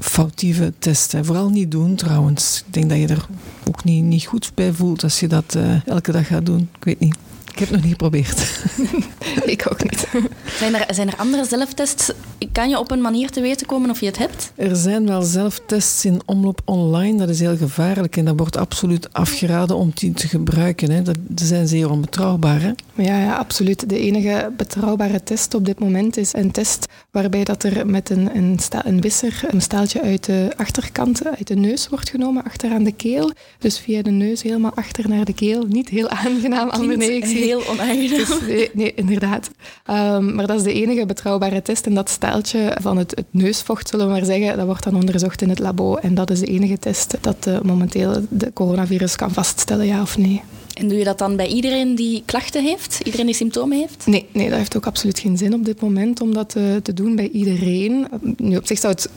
foutieve 0.01 0.73
test. 0.79 1.13
Vooral 1.21 1.49
niet 1.49 1.71
doen 1.71 1.95
trouwens. 1.95 2.63
Ik 2.67 2.73
denk 2.73 2.89
dat 2.89 2.99
je 2.99 3.07
er 3.07 3.27
ook 3.67 3.83
niet, 3.83 4.03
niet 4.03 4.25
goed 4.25 4.51
bij 4.53 4.73
voelt 4.73 5.03
als 5.03 5.19
je 5.19 5.27
dat 5.27 5.55
uh, 5.57 5.87
elke 5.87 6.11
dag 6.11 6.27
gaat 6.27 6.45
doen. 6.45 6.69
Ik 6.75 6.83
weet 6.83 6.99
niet. 6.99 7.15
Ik 7.59 7.65
heb 7.65 7.73
het 7.73 7.83
nog 7.83 7.89
niet 7.89 8.01
geprobeerd. 8.01 8.63
ik 9.55 9.65
ook 9.71 9.83
niet. 9.83 10.07
Zijn 10.45 10.75
er, 10.75 10.93
zijn 10.93 11.07
er 11.07 11.17
andere 11.17 11.45
zelftests? 11.45 12.11
Kan 12.51 12.69
je 12.69 12.79
op 12.79 12.91
een 12.91 13.01
manier 13.01 13.29
te 13.29 13.41
weten 13.41 13.67
komen 13.67 13.89
of 13.89 13.99
je 13.99 14.05
het 14.05 14.17
hebt? 14.17 14.51
Er 14.55 14.75
zijn 14.75 15.07
wel 15.07 15.21
zelftests 15.21 16.05
in 16.05 16.21
omloop 16.25 16.61
online. 16.65 17.17
Dat 17.17 17.29
is 17.29 17.39
heel 17.39 17.57
gevaarlijk 17.57 18.17
en 18.17 18.25
dat 18.25 18.37
wordt 18.37 18.57
absoluut 18.57 19.13
afgeraden 19.13 19.75
om 19.75 19.91
die 19.93 20.13
te 20.13 20.27
gebruiken. 20.27 20.91
Hè. 20.91 21.01
Dat, 21.01 21.15
die 21.19 21.45
zijn 21.45 21.67
zeer 21.67 21.89
onbetrouwbaar. 21.89 22.61
Hè? 22.61 22.71
Ja, 22.93 23.19
ja, 23.19 23.35
absoluut. 23.35 23.89
De 23.89 23.99
enige 23.99 24.51
betrouwbare 24.57 25.23
test 25.23 25.53
op 25.53 25.65
dit 25.65 25.79
moment 25.79 26.17
is 26.17 26.33
een 26.33 26.51
test 26.51 26.85
waarbij 27.11 27.43
dat 27.43 27.63
er 27.63 27.87
met 27.87 28.09
een, 28.09 28.35
een, 28.35 28.59
sta, 28.59 28.85
een 28.85 29.01
wisser 29.01 29.41
een 29.47 29.61
staaltje 29.61 30.01
uit 30.01 30.25
de 30.25 30.53
achterkant, 30.57 31.25
uit 31.25 31.47
de 31.47 31.55
neus 31.55 31.89
wordt 31.89 32.09
genomen, 32.09 32.43
achter 32.43 32.71
aan 32.71 32.83
de 32.83 32.91
keel. 32.91 33.31
Dus 33.57 33.79
via 33.79 34.01
de 34.01 34.11
neus 34.11 34.41
helemaal 34.41 34.73
achter 34.73 35.09
naar 35.09 35.25
de 35.25 35.33
keel. 35.33 35.65
Niet 35.67 35.89
heel 35.89 36.09
aangenaam. 36.09 36.97
Nee, 36.97 37.15
ik 37.15 37.25
zie 37.25 37.48
heel 37.49 37.67
onaangenaam. 37.67 38.39
Dus, 38.47 38.69
nee, 38.73 38.93
inderdaad. 38.93 39.49
Um, 39.89 40.35
maar 40.35 40.47
dat 40.47 40.57
is 40.57 40.63
de 40.63 40.73
enige 40.73 41.05
betrouwbare 41.05 41.61
test. 41.61 41.85
En 41.85 41.93
dat 41.93 42.09
staaltje 42.09 42.77
van 42.81 42.97
het, 42.97 43.11
het, 43.15 43.25
neusvocht, 43.31 43.89
zullen 43.89 44.05
we 44.05 44.11
maar 44.11 44.25
zeggen, 44.25 44.57
dat 44.57 44.65
wordt 44.65 44.83
dan 44.83 44.95
onderzocht 44.95 45.41
in 45.41 45.49
het 45.49 45.59
labo. 45.59 45.95
En 45.95 46.15
dat 46.15 46.29
is 46.29 46.39
de 46.39 46.45
enige 46.45 46.79
test 46.79 47.17
dat 47.21 47.47
uh, 47.47 47.61
momenteel 47.61 48.25
de 48.29 48.53
coronavirus 48.53 49.15
kan 49.15 49.31
vaststellen, 49.31 49.85
ja 49.85 50.01
of 50.01 50.17
nee. 50.17 50.41
En 50.73 50.87
doe 50.87 50.97
je 50.97 51.03
dat 51.03 51.17
dan 51.17 51.35
bij 51.35 51.47
iedereen 51.47 51.95
die 51.95 52.23
klachten 52.25 52.63
heeft? 52.63 52.99
Iedereen 53.03 53.25
die 53.25 53.35
symptomen 53.35 53.77
heeft? 53.77 54.07
Nee, 54.07 54.25
nee 54.31 54.49
dat 54.49 54.57
heeft 54.57 54.77
ook 54.77 54.85
absoluut 54.85 55.19
geen 55.19 55.37
zin 55.37 55.53
op 55.53 55.65
dit 55.65 55.81
moment 55.81 56.21
om 56.21 56.33
dat 56.33 56.49
te, 56.49 56.79
te 56.83 56.93
doen 56.93 57.15
bij 57.15 57.29
iedereen. 57.29 58.07
Nu, 58.37 58.57
op 58.57 58.67
zich 58.67 58.79
zou 58.79 58.93
het 58.93 59.09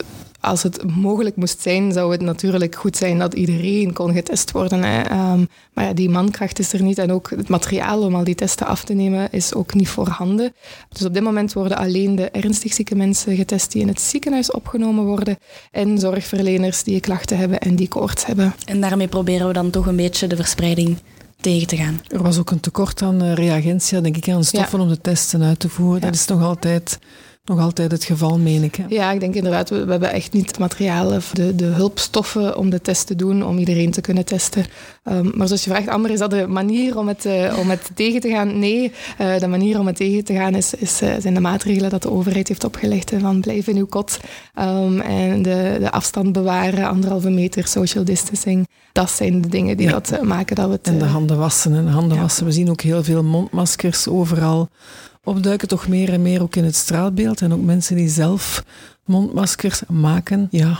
als 0.43 0.63
het 0.63 0.95
mogelijk 0.95 1.35
moest 1.35 1.61
zijn, 1.61 1.91
zou 1.91 2.11
het 2.11 2.21
natuurlijk 2.21 2.75
goed 2.75 2.97
zijn 2.97 3.19
dat 3.19 3.33
iedereen 3.33 3.93
kon 3.93 4.13
getest 4.13 4.51
worden. 4.51 4.83
Hè. 4.83 5.31
Um, 5.31 5.47
maar 5.73 5.85
ja, 5.85 5.93
die 5.93 6.09
mankracht 6.09 6.59
is 6.59 6.73
er 6.73 6.81
niet 6.81 6.97
en 6.97 7.11
ook 7.11 7.29
het 7.29 7.49
materiaal 7.49 8.01
om 8.01 8.15
al 8.15 8.23
die 8.23 8.35
testen 8.35 8.67
af 8.67 8.83
te 8.83 8.93
nemen 8.93 9.31
is 9.31 9.53
ook 9.53 9.73
niet 9.73 9.89
voorhanden. 9.89 10.53
Dus 10.89 11.05
op 11.05 11.13
dit 11.13 11.23
moment 11.23 11.53
worden 11.53 11.77
alleen 11.77 12.15
de 12.15 12.29
ernstig 12.29 12.73
zieke 12.73 12.95
mensen 12.95 13.35
getest 13.35 13.71
die 13.71 13.81
in 13.81 13.87
het 13.87 14.01
ziekenhuis 14.01 14.51
opgenomen 14.51 15.05
worden 15.05 15.37
en 15.71 15.97
zorgverleners 15.97 16.83
die 16.83 16.99
klachten 16.99 17.37
hebben 17.37 17.59
en 17.59 17.75
die 17.75 17.87
koorts 17.87 18.25
hebben. 18.25 18.53
En 18.65 18.81
daarmee 18.81 19.07
proberen 19.07 19.47
we 19.47 19.53
dan 19.53 19.69
toch 19.69 19.85
een 19.85 19.95
beetje 19.95 20.27
de 20.27 20.35
verspreiding 20.35 20.97
tegen 21.41 21.67
te 21.67 21.77
gaan. 21.77 22.01
Er 22.07 22.23
was 22.23 22.37
ook 22.39 22.51
een 22.51 22.59
tekort 22.59 23.01
aan 23.01 23.23
uh, 23.23 23.33
reagentia, 23.33 24.01
denk 24.01 24.17
ik, 24.17 24.29
aan 24.29 24.43
stoffen 24.43 24.79
om 24.79 24.87
de 24.87 25.01
testen 25.01 25.43
uit 25.43 25.59
te 25.59 25.69
voeren. 25.69 26.01
Dat 26.01 26.13
is 26.13 26.25
nog 26.25 26.41
altijd 26.41 26.99
nog 27.45 27.59
altijd 27.59 27.91
het 27.91 28.03
geval, 28.03 28.39
meen 28.39 28.63
ik. 28.63 28.75
Hè? 28.75 28.83
Ja, 28.87 29.11
ik 29.11 29.19
denk 29.19 29.35
inderdaad, 29.35 29.69
we, 29.69 29.85
we, 29.85 29.91
hebben 29.91 30.11
echt 30.11 30.33
niet 30.33 30.47
het 30.47 30.59
materiaal 30.59 31.15
of 31.15 31.31
de, 31.31 31.55
de 31.55 31.65
hulpstoffen 31.65 32.57
om 32.57 32.69
de 32.69 32.81
test 32.81 33.07
te 33.07 33.15
doen, 33.15 33.45
om 33.45 33.57
iedereen 33.57 33.91
te 33.91 34.01
kunnen 34.01 34.25
testen. 34.25 34.65
Um, 35.03 35.31
maar 35.35 35.47
zoals 35.47 35.63
je 35.63 35.69
vraagt, 35.69 35.87
Amber, 35.87 36.11
is 36.11 36.19
dat 36.19 36.31
de 36.31 36.47
manier 36.47 36.97
om 36.97 37.07
het, 37.07 37.25
uh, 37.25 37.57
om 37.59 37.69
het 37.69 37.89
tegen 37.95 38.21
te 38.21 38.29
gaan? 38.29 38.59
Nee, 38.59 38.91
uh, 39.21 39.39
de 39.39 39.47
manier 39.47 39.79
om 39.79 39.87
het 39.87 39.95
tegen 39.95 40.23
te 40.23 40.33
gaan 40.33 40.55
is, 40.55 40.73
is, 40.73 41.01
uh, 41.01 41.13
zijn 41.19 41.33
de 41.33 41.39
maatregelen 41.39 41.89
dat 41.89 42.01
de 42.01 42.11
overheid 42.11 42.47
heeft 42.47 42.63
opgelegd. 42.63 43.11
van 43.19 43.41
blijf 43.41 43.67
in 43.67 43.77
uw 43.77 43.87
kot 43.87 44.19
um, 44.59 44.99
en 44.99 45.41
de, 45.41 45.77
de 45.79 45.91
afstand 45.91 46.31
bewaren, 46.31 46.87
anderhalve 46.87 47.29
meter, 47.29 47.67
social 47.67 48.03
distancing. 48.03 48.67
Dat 48.91 49.11
zijn 49.11 49.41
de 49.41 49.47
dingen 49.47 49.77
die 49.77 49.87
ja. 49.87 49.91
dat 49.91 50.21
maken 50.21 50.55
dat 50.55 50.65
we 50.65 50.71
het... 50.71 50.87
En 50.87 50.97
de 50.97 51.05
handen 51.05 51.37
wassen. 51.37 51.73
En 51.73 51.85
de 51.85 51.91
handen 51.91 52.15
ja. 52.15 52.21
wassen. 52.21 52.45
We 52.45 52.51
zien 52.51 52.69
ook 52.69 52.81
heel 52.81 53.03
veel 53.03 53.23
mondmaskers 53.23 54.07
overal 54.07 54.69
opduiken, 55.23 55.67
toch 55.67 55.87
meer 55.87 56.13
en 56.13 56.21
meer 56.21 56.41
ook 56.41 56.55
in 56.55 56.63
het 56.63 56.75
straatbeeld. 56.75 57.41
En 57.41 57.53
ook 57.53 57.61
mensen 57.63 57.95
die 57.95 58.09
zelf 58.09 58.63
mondmaskers 59.05 59.81
maken. 59.89 60.47
Ja, 60.51 60.79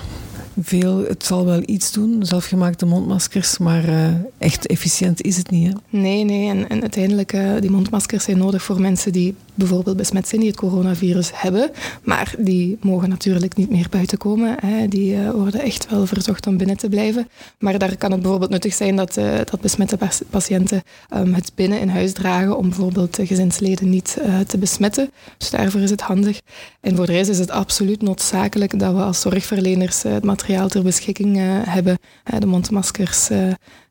veel, 0.62 0.98
het 0.98 1.26
zal 1.26 1.46
wel 1.46 1.62
iets 1.66 1.92
doen, 1.92 2.26
zelfgemaakte 2.26 2.86
mondmaskers, 2.86 3.58
maar 3.58 3.90
uh, 3.90 4.08
echt 4.38 4.68
efficiënt 4.68 5.22
is 5.22 5.38
het 5.38 5.50
niet. 5.50 5.68
Hè? 5.68 6.00
Nee, 6.00 6.24
nee. 6.24 6.50
En, 6.50 6.70
en 6.70 6.82
uiteindelijk, 6.82 7.34
uh, 7.34 7.52
die 7.60 7.72
mondmaskers 7.72 8.24
zijn 8.24 8.38
nodig 8.38 8.64
voor 8.64 8.82
mensen 8.82 9.12
die 9.12 9.36
bijvoorbeeld 9.56 9.98
besmet 9.98 10.30
die 10.30 10.48
het 10.48 10.56
coronavirus 10.56 11.32
hebben. 11.34 11.72
Maar 12.04 12.36
die 12.38 12.78
mogen 12.82 13.10
natuurlijk 13.10 13.56
niet 13.56 13.70
meer 13.70 13.88
buiten 13.90 14.18
komen. 14.18 14.56
Hè. 14.66 14.88
Die 14.88 15.16
uh, 15.16 15.30
worden 15.30 15.62
echt 15.62 15.90
wel 15.90 16.06
verzocht 16.06 16.48
om 16.48 16.58
binnen 16.58 16.78
te 16.78 16.90
blijven. 16.90 17.28
Maar 17.60 17.78
daar 17.78 17.98
kan 17.98 18.12
het 18.12 18.22
bijvoorbeeld 18.22 18.52
nuttig 18.52 18.74
zijn 18.74 18.96
dat, 18.96 19.18
uh, 19.18 19.36
dat 19.36 19.62
besmette 19.62 19.98
patiënten 20.30 20.84
um, 21.16 21.34
het 21.34 21.52
binnen 21.56 21.80
in 21.80 21.90
huis 21.90 22.14
dragen 22.14 22.58
om 22.58 22.70
bijvoorbeeld 22.70 23.16
de 23.16 23.26
gezinsleden 23.26 23.90
niet 23.90 24.18
uh, 24.26 24.40
te 24.40 24.58
besmetten. 24.58 25.12
Dus 25.38 25.50
daarvoor 25.50 25.82
is 25.82 25.90
het 25.90 26.02
handig. 26.02 26.42
En 26.82 26.96
voor 26.96 27.06
de 27.06 27.12
rest 27.12 27.30
is 27.30 27.40
het 27.40 27.52
absoluut 27.52 28.02
noodzakelijk 28.02 28.80
dat 28.80 28.94
we 28.94 29.02
als 29.02 29.22
zorgverleners 29.22 30.04
het 30.04 30.24
materiaal 30.24 30.68
ter 30.68 30.84
beschikking 30.84 31.38
hebben. 31.66 31.98
de 32.40 32.46
mondmaskers 32.46 33.30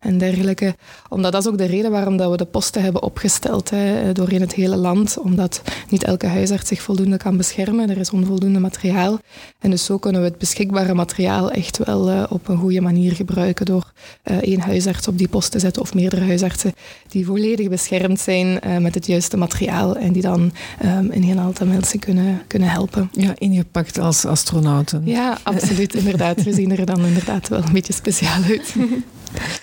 en 0.03 0.19
dergelijke. 0.19 0.75
Omdat 1.09 1.33
dat 1.33 1.43
is 1.43 1.49
ook 1.49 1.59
de 1.59 1.65
reden 1.65 1.91
waarom 1.91 2.17
dat 2.17 2.31
we 2.31 2.37
de 2.37 2.45
posten 2.45 2.83
hebben 2.83 3.03
opgesteld 3.03 3.71
hè, 3.71 4.13
doorheen 4.13 4.41
het 4.41 4.55
hele 4.55 4.77
land. 4.77 5.19
Omdat 5.19 5.52
niet 5.89 6.05
elke 6.05 6.27
huisarts 6.27 6.69
zich 6.69 6.83
voldoende 6.83 7.17
kan 7.17 7.37
beschermen. 7.37 7.91
Er 7.91 7.99
is 7.99 8.11
onvoldoende 8.11 8.59
materiaal. 8.59 9.19
En 9.59 9.71
dus 9.71 9.85
zo 9.85 9.99
kunnen 9.99 10.21
we 10.21 10.27
het 10.27 10.39
beschikbare 10.39 10.95
materiaal 10.95 11.51
echt 11.51 11.79
wel 11.79 12.11
uh, 12.11 12.23
op 12.29 12.49
een 12.49 12.57
goede 12.57 12.81
manier 12.81 13.13
gebruiken 13.13 13.67
door 13.67 13.93
uh, 14.25 14.37
één 14.37 14.61
huisarts 14.61 15.09
op 15.09 15.19
die 15.19 15.29
post 15.29 15.51
te 15.51 15.59
zetten 15.59 15.83
of 15.83 15.95
meerdere 15.95 16.25
huisartsen 16.25 16.73
die 17.09 17.27
volledig 17.27 17.69
beschermd 17.69 18.21
zijn 18.21 18.61
uh, 18.67 18.77
met 18.79 18.95
het 18.95 19.07
juiste 19.07 19.37
materiaal 19.37 19.97
en 19.97 20.13
die 20.13 20.23
dan 20.23 20.41
um, 20.85 21.11
een 21.11 21.23
heel 21.23 21.39
aantal 21.39 21.67
mensen 21.67 21.99
kunnen, 21.99 22.43
kunnen 22.47 22.69
helpen. 22.69 23.11
Ja, 23.13 23.35
ingepakt 23.39 23.99
als 23.99 24.25
astronauten. 24.25 25.03
Ja, 25.05 25.39
absoluut. 25.43 25.95
inderdaad. 25.95 26.43
We 26.43 26.53
zien 26.53 26.79
er 26.79 26.87
dan 26.87 27.05
inderdaad 27.05 27.49
wel 27.49 27.63
een 27.63 27.73
beetje 27.73 27.93
speciaal 27.93 28.43
uit. 28.43 28.75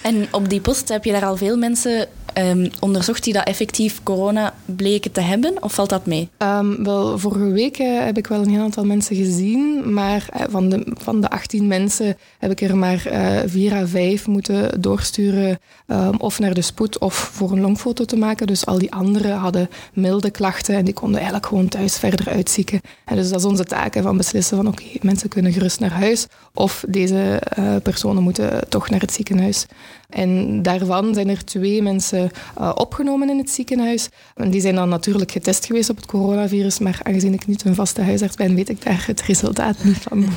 En 0.01 0.27
op 0.31 0.49
die 0.49 0.61
post 0.61 0.89
heb 0.89 1.03
je 1.03 1.11
daar 1.11 1.25
al 1.25 1.37
veel 1.37 1.57
mensen 1.57 2.07
um, 2.37 2.69
onderzocht 2.79 3.23
die 3.23 3.33
dat 3.33 3.45
effectief 3.45 4.03
corona 4.03 4.53
bleken 4.65 5.11
te 5.11 5.21
hebben? 5.21 5.63
Of 5.63 5.73
valt 5.73 5.89
dat 5.89 6.05
mee? 6.05 6.29
Um, 6.37 6.83
wel, 6.83 7.19
vorige 7.19 7.51
week 7.51 7.79
uh, 7.79 8.03
heb 8.03 8.17
ik 8.17 8.27
wel 8.27 8.41
een 8.41 8.49
heel 8.49 8.61
aantal 8.61 8.85
mensen 8.85 9.15
gezien. 9.15 9.93
Maar 9.93 10.25
uh, 10.35 10.41
van, 10.49 10.69
de, 10.69 10.85
van 10.93 11.21
de 11.21 11.29
18 11.29 11.67
mensen 11.67 12.17
heb 12.39 12.51
ik 12.51 12.61
er 12.61 12.77
maar 12.77 13.07
uh, 13.11 13.39
4 13.45 13.73
à 13.73 13.87
5 13.87 14.27
moeten 14.27 14.81
doorsturen. 14.81 15.59
Um, 15.87 16.19
of 16.19 16.39
naar 16.39 16.53
de 16.53 16.61
spoed 16.61 16.97
of 16.97 17.15
voor 17.15 17.51
een 17.51 17.61
longfoto 17.61 18.05
te 18.05 18.17
maken. 18.17 18.47
Dus 18.47 18.65
al 18.65 18.79
die 18.79 18.91
anderen 18.91 19.37
hadden 19.37 19.69
milde 19.93 20.29
klachten. 20.29 20.75
En 20.75 20.85
die 20.85 20.93
konden 20.93 21.15
eigenlijk 21.15 21.47
gewoon 21.47 21.67
thuis 21.67 21.97
verder 21.97 22.29
uitzieken. 22.29 22.81
En 23.05 23.15
dus 23.15 23.29
dat 23.29 23.39
is 23.39 23.45
onze 23.45 23.63
taak. 23.63 23.97
Van 24.01 24.17
beslissen 24.17 24.57
van 24.57 24.67
oké, 24.67 24.83
mensen 25.01 25.29
kunnen 25.29 25.51
gerust 25.51 25.79
naar 25.79 25.91
huis. 25.91 26.27
Of 26.53 26.83
deze 26.87 27.41
personen 27.83 28.23
moeten 28.23 28.69
toch 28.69 28.89
naar 28.89 28.99
het 28.99 29.13
ziekenhuis. 29.13 29.65
En 30.09 30.61
daarvan 30.61 31.13
zijn 31.13 31.29
er 31.29 31.45
twee 31.45 31.81
mensen 31.81 32.29
uh, 32.59 32.71
opgenomen 32.75 33.29
in 33.29 33.37
het 33.37 33.49
ziekenhuis. 33.49 34.09
En 34.35 34.49
die 34.49 34.61
zijn 34.61 34.75
dan 34.75 34.89
natuurlijk 34.89 35.31
getest 35.31 35.65
geweest 35.65 35.89
op 35.89 35.95
het 35.95 36.05
coronavirus, 36.05 36.79
maar 36.79 36.99
aangezien 37.03 37.33
ik 37.33 37.47
niet 37.47 37.65
een 37.65 37.75
vaste 37.75 38.01
huisarts 38.01 38.35
ben, 38.35 38.55
weet 38.55 38.69
ik 38.69 38.83
daar 38.83 39.03
het 39.07 39.21
resultaat 39.21 39.83
niet 39.83 39.97
van. 39.97 40.25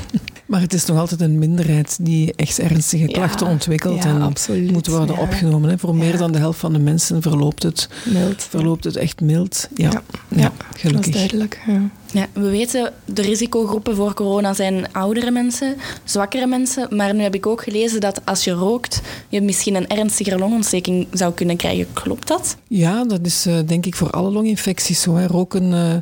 Maar 0.47 0.61
het 0.61 0.73
is 0.73 0.85
nog 0.85 0.99
altijd 0.99 1.21
een 1.21 1.39
minderheid 1.39 1.99
die 2.01 2.35
echt 2.37 2.59
ernstige 2.59 3.07
klachten 3.07 3.47
ja, 3.47 3.53
ontwikkelt 3.53 4.03
ja, 4.03 4.09
en 4.09 4.23
absoluut, 4.23 4.73
moet 4.73 4.87
worden 4.87 5.15
ja. 5.15 5.21
opgenomen. 5.21 5.71
Hè. 5.71 5.79
Voor 5.79 5.95
meer 5.95 6.19
dan 6.19 6.33
de 6.33 6.39
helft 6.39 6.59
van 6.59 6.73
de 6.73 6.79
mensen 6.79 7.23
verloopt 7.23 7.63
het, 7.63 7.89
mild. 8.05 8.43
verloopt 8.43 8.85
het 8.85 8.97
echt 8.97 9.21
mild. 9.21 9.69
Ja, 9.75 10.03
ja, 10.29 10.53
gelukkig. 10.77 10.93
Dat 10.93 11.07
is 11.07 11.13
duidelijk. 11.13 11.63
Ja, 11.67 11.91
we 12.33 12.51
weten, 12.51 12.93
de 13.05 13.23
risicogroepen 13.23 13.97
voor 13.97 14.15
corona 14.15 14.55
zijn 14.55 14.93
oudere 14.93 15.31
mensen, 15.31 15.77
zwakkere 16.05 16.47
mensen. 16.47 16.97
Maar 16.97 17.15
nu 17.15 17.23
heb 17.23 17.35
ik 17.35 17.47
ook 17.47 17.63
gelezen 17.63 18.01
dat 18.01 18.21
als 18.25 18.45
je 18.45 18.51
rookt, 18.51 19.01
je 19.29 19.41
misschien 19.41 19.75
een 19.75 19.89
ernstigere 19.89 20.39
longontsteking 20.39 21.07
zou 21.13 21.33
kunnen 21.35 21.57
krijgen. 21.57 21.87
Klopt 21.93 22.29
dat? 22.29 22.57
Ja, 22.69 23.05
dat 23.05 23.27
is 23.27 23.47
uh, 23.47 23.59
denk 23.67 23.87
ik 23.87 23.95
voor 23.95 24.11
alle 24.11 24.31
longinfecties 24.31 25.01
zo. 25.01 25.15
Hè. 25.15 25.27
Roken 25.27 25.71
uh, 25.71 25.95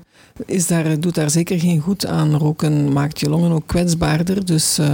is 0.47 0.67
daar, 0.67 1.00
doet 1.00 1.14
daar 1.14 1.31
zeker 1.31 1.61
geen 1.61 1.81
goed 1.81 2.07
aan. 2.07 2.37
Roken 2.37 2.93
maakt 2.93 3.21
je 3.21 3.29
longen 3.29 3.52
ook 3.52 3.67
kwetsbaarder. 3.67 4.45
Dus 4.45 4.79
uh, 4.79 4.88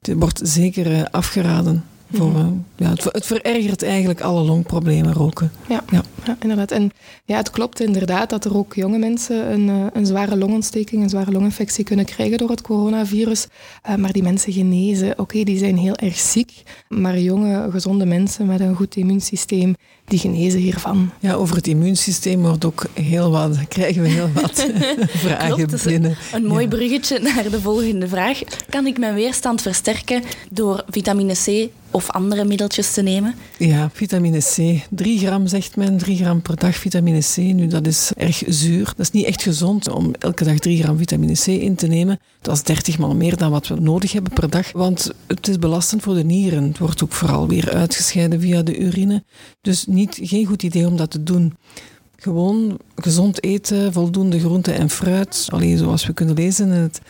het 0.00 0.14
wordt 0.18 0.40
zeker 0.42 1.08
afgeraden. 1.10 1.84
Voor, 2.12 2.28
mm-hmm. 2.28 2.64
Ja, 2.80 2.90
het, 2.90 3.04
het, 3.04 3.26
verergert 3.26 3.82
eigenlijk 3.82 4.20
alle 4.20 4.40
longproblemen, 4.42 5.12
roken. 5.12 5.52
Ja, 5.68 5.84
ja. 5.90 6.02
ja, 6.24 6.36
inderdaad. 6.40 6.70
En 6.70 6.90
ja, 7.24 7.36
het 7.36 7.50
klopt 7.50 7.80
inderdaad 7.80 8.30
dat 8.30 8.44
er 8.44 8.56
ook 8.56 8.74
jonge 8.74 8.98
mensen 8.98 9.52
een, 9.52 9.90
een 9.92 10.06
zware 10.06 10.36
longontsteking, 10.36 11.02
een 11.02 11.08
zware 11.08 11.32
longinfectie 11.32 11.84
kunnen 11.84 12.04
krijgen 12.04 12.38
door 12.38 12.50
het 12.50 12.60
coronavirus. 12.60 13.46
Uh, 13.88 13.94
maar 13.94 14.12
die 14.12 14.22
mensen 14.22 14.52
genezen. 14.52 15.10
Oké, 15.10 15.20
okay, 15.20 15.44
die 15.44 15.58
zijn 15.58 15.76
heel 15.76 15.96
erg 15.96 16.18
ziek. 16.18 16.62
Maar 16.88 17.18
jonge, 17.18 17.70
gezonde 17.70 18.04
mensen 18.04 18.46
met 18.46 18.60
een 18.60 18.74
goed 18.74 18.96
immuunsysteem, 18.96 19.74
die 20.04 20.18
genezen 20.18 20.60
hiervan. 20.60 21.10
Ja, 21.18 21.34
over 21.34 21.56
het 21.56 21.66
immuunsysteem 21.66 22.42
wordt 22.42 22.64
ook 22.64 22.86
heel 22.94 23.30
wat, 23.30 23.68
krijgen 23.68 24.02
we 24.02 24.08
heel 24.08 24.30
wat 24.42 24.66
vragen 25.08 25.66
Klopt, 25.66 25.84
binnen. 25.84 26.16
Een 26.32 26.44
mooi 26.44 26.62
ja. 26.62 26.68
bruggetje 26.68 27.18
naar 27.18 27.50
de 27.50 27.60
volgende 27.60 28.08
vraag. 28.08 28.40
Kan 28.68 28.86
ik 28.86 28.98
mijn 28.98 29.14
weerstand 29.14 29.62
versterken 29.62 30.22
door 30.50 30.84
vitamine 30.88 31.34
C 31.34 31.70
of 31.90 32.10
andere 32.10 32.44
te 32.74 33.02
nemen? 33.02 33.34
Ja, 33.58 33.90
vitamine 33.92 34.38
C. 34.38 34.86
3 34.90 35.18
gram 35.18 35.46
zegt 35.46 35.76
men, 35.76 35.98
3 35.98 36.16
gram 36.16 36.42
per 36.42 36.56
dag 36.56 36.76
vitamine 36.76 37.18
C. 37.18 37.36
Nu, 37.36 37.66
dat 37.66 37.86
is 37.86 38.10
erg 38.16 38.42
zuur. 38.46 38.84
Dat 38.84 38.98
is 38.98 39.10
niet 39.10 39.24
echt 39.24 39.42
gezond 39.42 39.88
om 39.88 40.14
elke 40.18 40.44
dag 40.44 40.58
3 40.58 40.82
gram 40.82 40.98
vitamine 40.98 41.32
C 41.32 41.46
in 41.46 41.74
te 41.74 41.86
nemen. 41.86 42.20
Dat 42.40 42.56
is 42.56 42.62
30 42.62 42.98
maal 42.98 43.14
meer 43.14 43.36
dan 43.36 43.50
wat 43.50 43.66
we 43.66 43.80
nodig 43.80 44.12
hebben 44.12 44.32
per 44.32 44.50
dag. 44.50 44.72
Want 44.72 45.10
het 45.26 45.48
is 45.48 45.58
belastend 45.58 46.02
voor 46.02 46.14
de 46.14 46.24
nieren. 46.24 46.62
Het 46.62 46.78
wordt 46.78 47.02
ook 47.02 47.12
vooral 47.12 47.48
weer 47.48 47.70
uitgescheiden 47.70 48.40
via 48.40 48.62
de 48.62 48.78
urine. 48.78 49.24
Dus 49.60 49.86
niet, 49.86 50.18
geen 50.22 50.46
goed 50.46 50.62
idee 50.62 50.86
om 50.86 50.96
dat 50.96 51.10
te 51.10 51.22
doen. 51.22 51.54
Gewoon 52.16 52.78
gezond 52.96 53.44
eten, 53.44 53.92
voldoende 53.92 54.38
groente 54.38 54.72
en 54.72 54.90
fruit. 54.90 55.46
Alleen 55.48 55.78
zoals 55.78 56.06
we 56.06 56.12
kunnen 56.12 56.34
lezen 56.34 56.66
in 56.66 56.72
het 56.72 57.00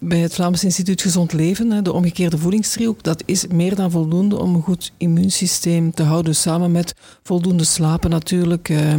bij 0.00 0.18
het 0.18 0.34
Vlaams 0.34 0.64
Instituut 0.64 1.02
Gezond 1.02 1.32
Leven, 1.32 1.84
de 1.84 1.92
omgekeerde 1.92 2.38
voedingsdriehoek, 2.38 3.02
dat 3.02 3.22
is 3.26 3.46
meer 3.46 3.74
dan 3.74 3.90
voldoende 3.90 4.38
om 4.38 4.54
een 4.54 4.62
goed 4.62 4.92
immuunsysteem 4.96 5.94
te 5.94 6.02
houden. 6.02 6.34
Samen 6.34 6.72
met 6.72 6.94
voldoende 7.22 7.64
slapen 7.64 8.10
natuurlijk, 8.10 8.68
eh, 8.68 8.94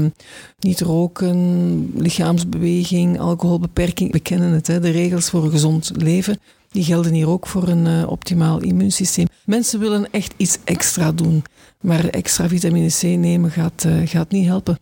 niet 0.60 0.82
roken, 0.82 1.92
lichaamsbeweging, 1.96 3.20
alcoholbeperking. 3.20 4.12
We 4.12 4.20
kennen 4.20 4.52
het, 4.52 4.66
de 4.66 4.90
regels 4.90 5.30
voor 5.30 5.44
een 5.44 5.52
gezond 5.52 5.92
leven. 5.96 6.40
Die 6.72 6.84
gelden 6.84 7.14
hier 7.14 7.30
ook 7.30 7.48
voor 7.48 7.68
een 7.68 7.86
uh, 7.86 8.10
optimaal 8.10 8.62
immuunsysteem. 8.62 9.28
Mensen 9.46 9.80
willen 9.80 10.12
echt 10.12 10.34
iets 10.38 10.58
extra 10.64 11.12
doen, 11.12 11.44
maar 11.82 12.06
extra 12.06 12.48
vitamine 12.48 12.90
C 12.90 13.02
nemen 13.02 13.52
gaat, 13.52 13.84
uh, 13.88 14.08
gaat 14.08 14.32
niet 14.32 14.46
helpen. 14.46 14.78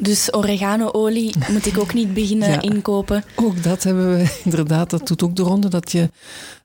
Dus 0.00 0.34
oregano-olie 0.34 1.34
moet 1.48 1.66
ik 1.66 1.78
ook 1.78 1.94
niet 1.94 2.14
beginnen 2.14 2.50
ja, 2.52 2.60
inkopen. 2.60 3.24
Ook 3.34 3.62
dat 3.62 3.82
hebben 3.82 4.16
we 4.16 4.36
inderdaad. 4.44 4.90
Dat 4.90 5.06
doet 5.06 5.22
ook 5.22 5.36
de 5.36 5.42
ronde. 5.42 5.68
Dat 5.68 5.92
je 5.92 6.10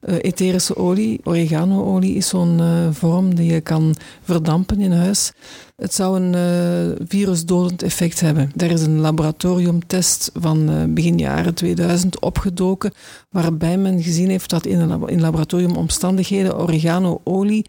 uh, 0.02 0.16
etherische 0.22 0.78
olie, 0.78 1.20
oregano-olie, 1.24 2.16
is 2.16 2.28
zo'n 2.28 2.60
uh, 2.60 2.88
vorm 2.92 3.36
die 3.36 3.54
je 3.54 3.62
kan 3.62 3.96
verdampen 4.24 4.80
in 4.80 4.92
huis. 4.92 5.32
Het 5.76 5.94
zou 5.94 6.22
een 6.22 6.34
uh, 6.34 7.06
virusdodend 7.08 7.84
effect 7.84 8.20
hebben. 8.20 8.52
Er 8.58 8.72
is 8.72 8.82
een 8.82 9.00
laboratoriumtest 9.00 10.32
van 10.34 10.94
begin 10.94 11.18
jaren 11.18 11.54
2000 11.54 12.20
opgedoken, 12.20 12.94
waarbij 13.30 13.78
men 13.78 14.04
gezien 14.04 14.30
heeft 14.30 14.50
dat 14.50 14.66
in, 14.66 14.80
een, 14.80 15.08
in 15.08 15.22
laboratoriumomstandigheden 15.22 16.60
oregano-olie 16.60 17.66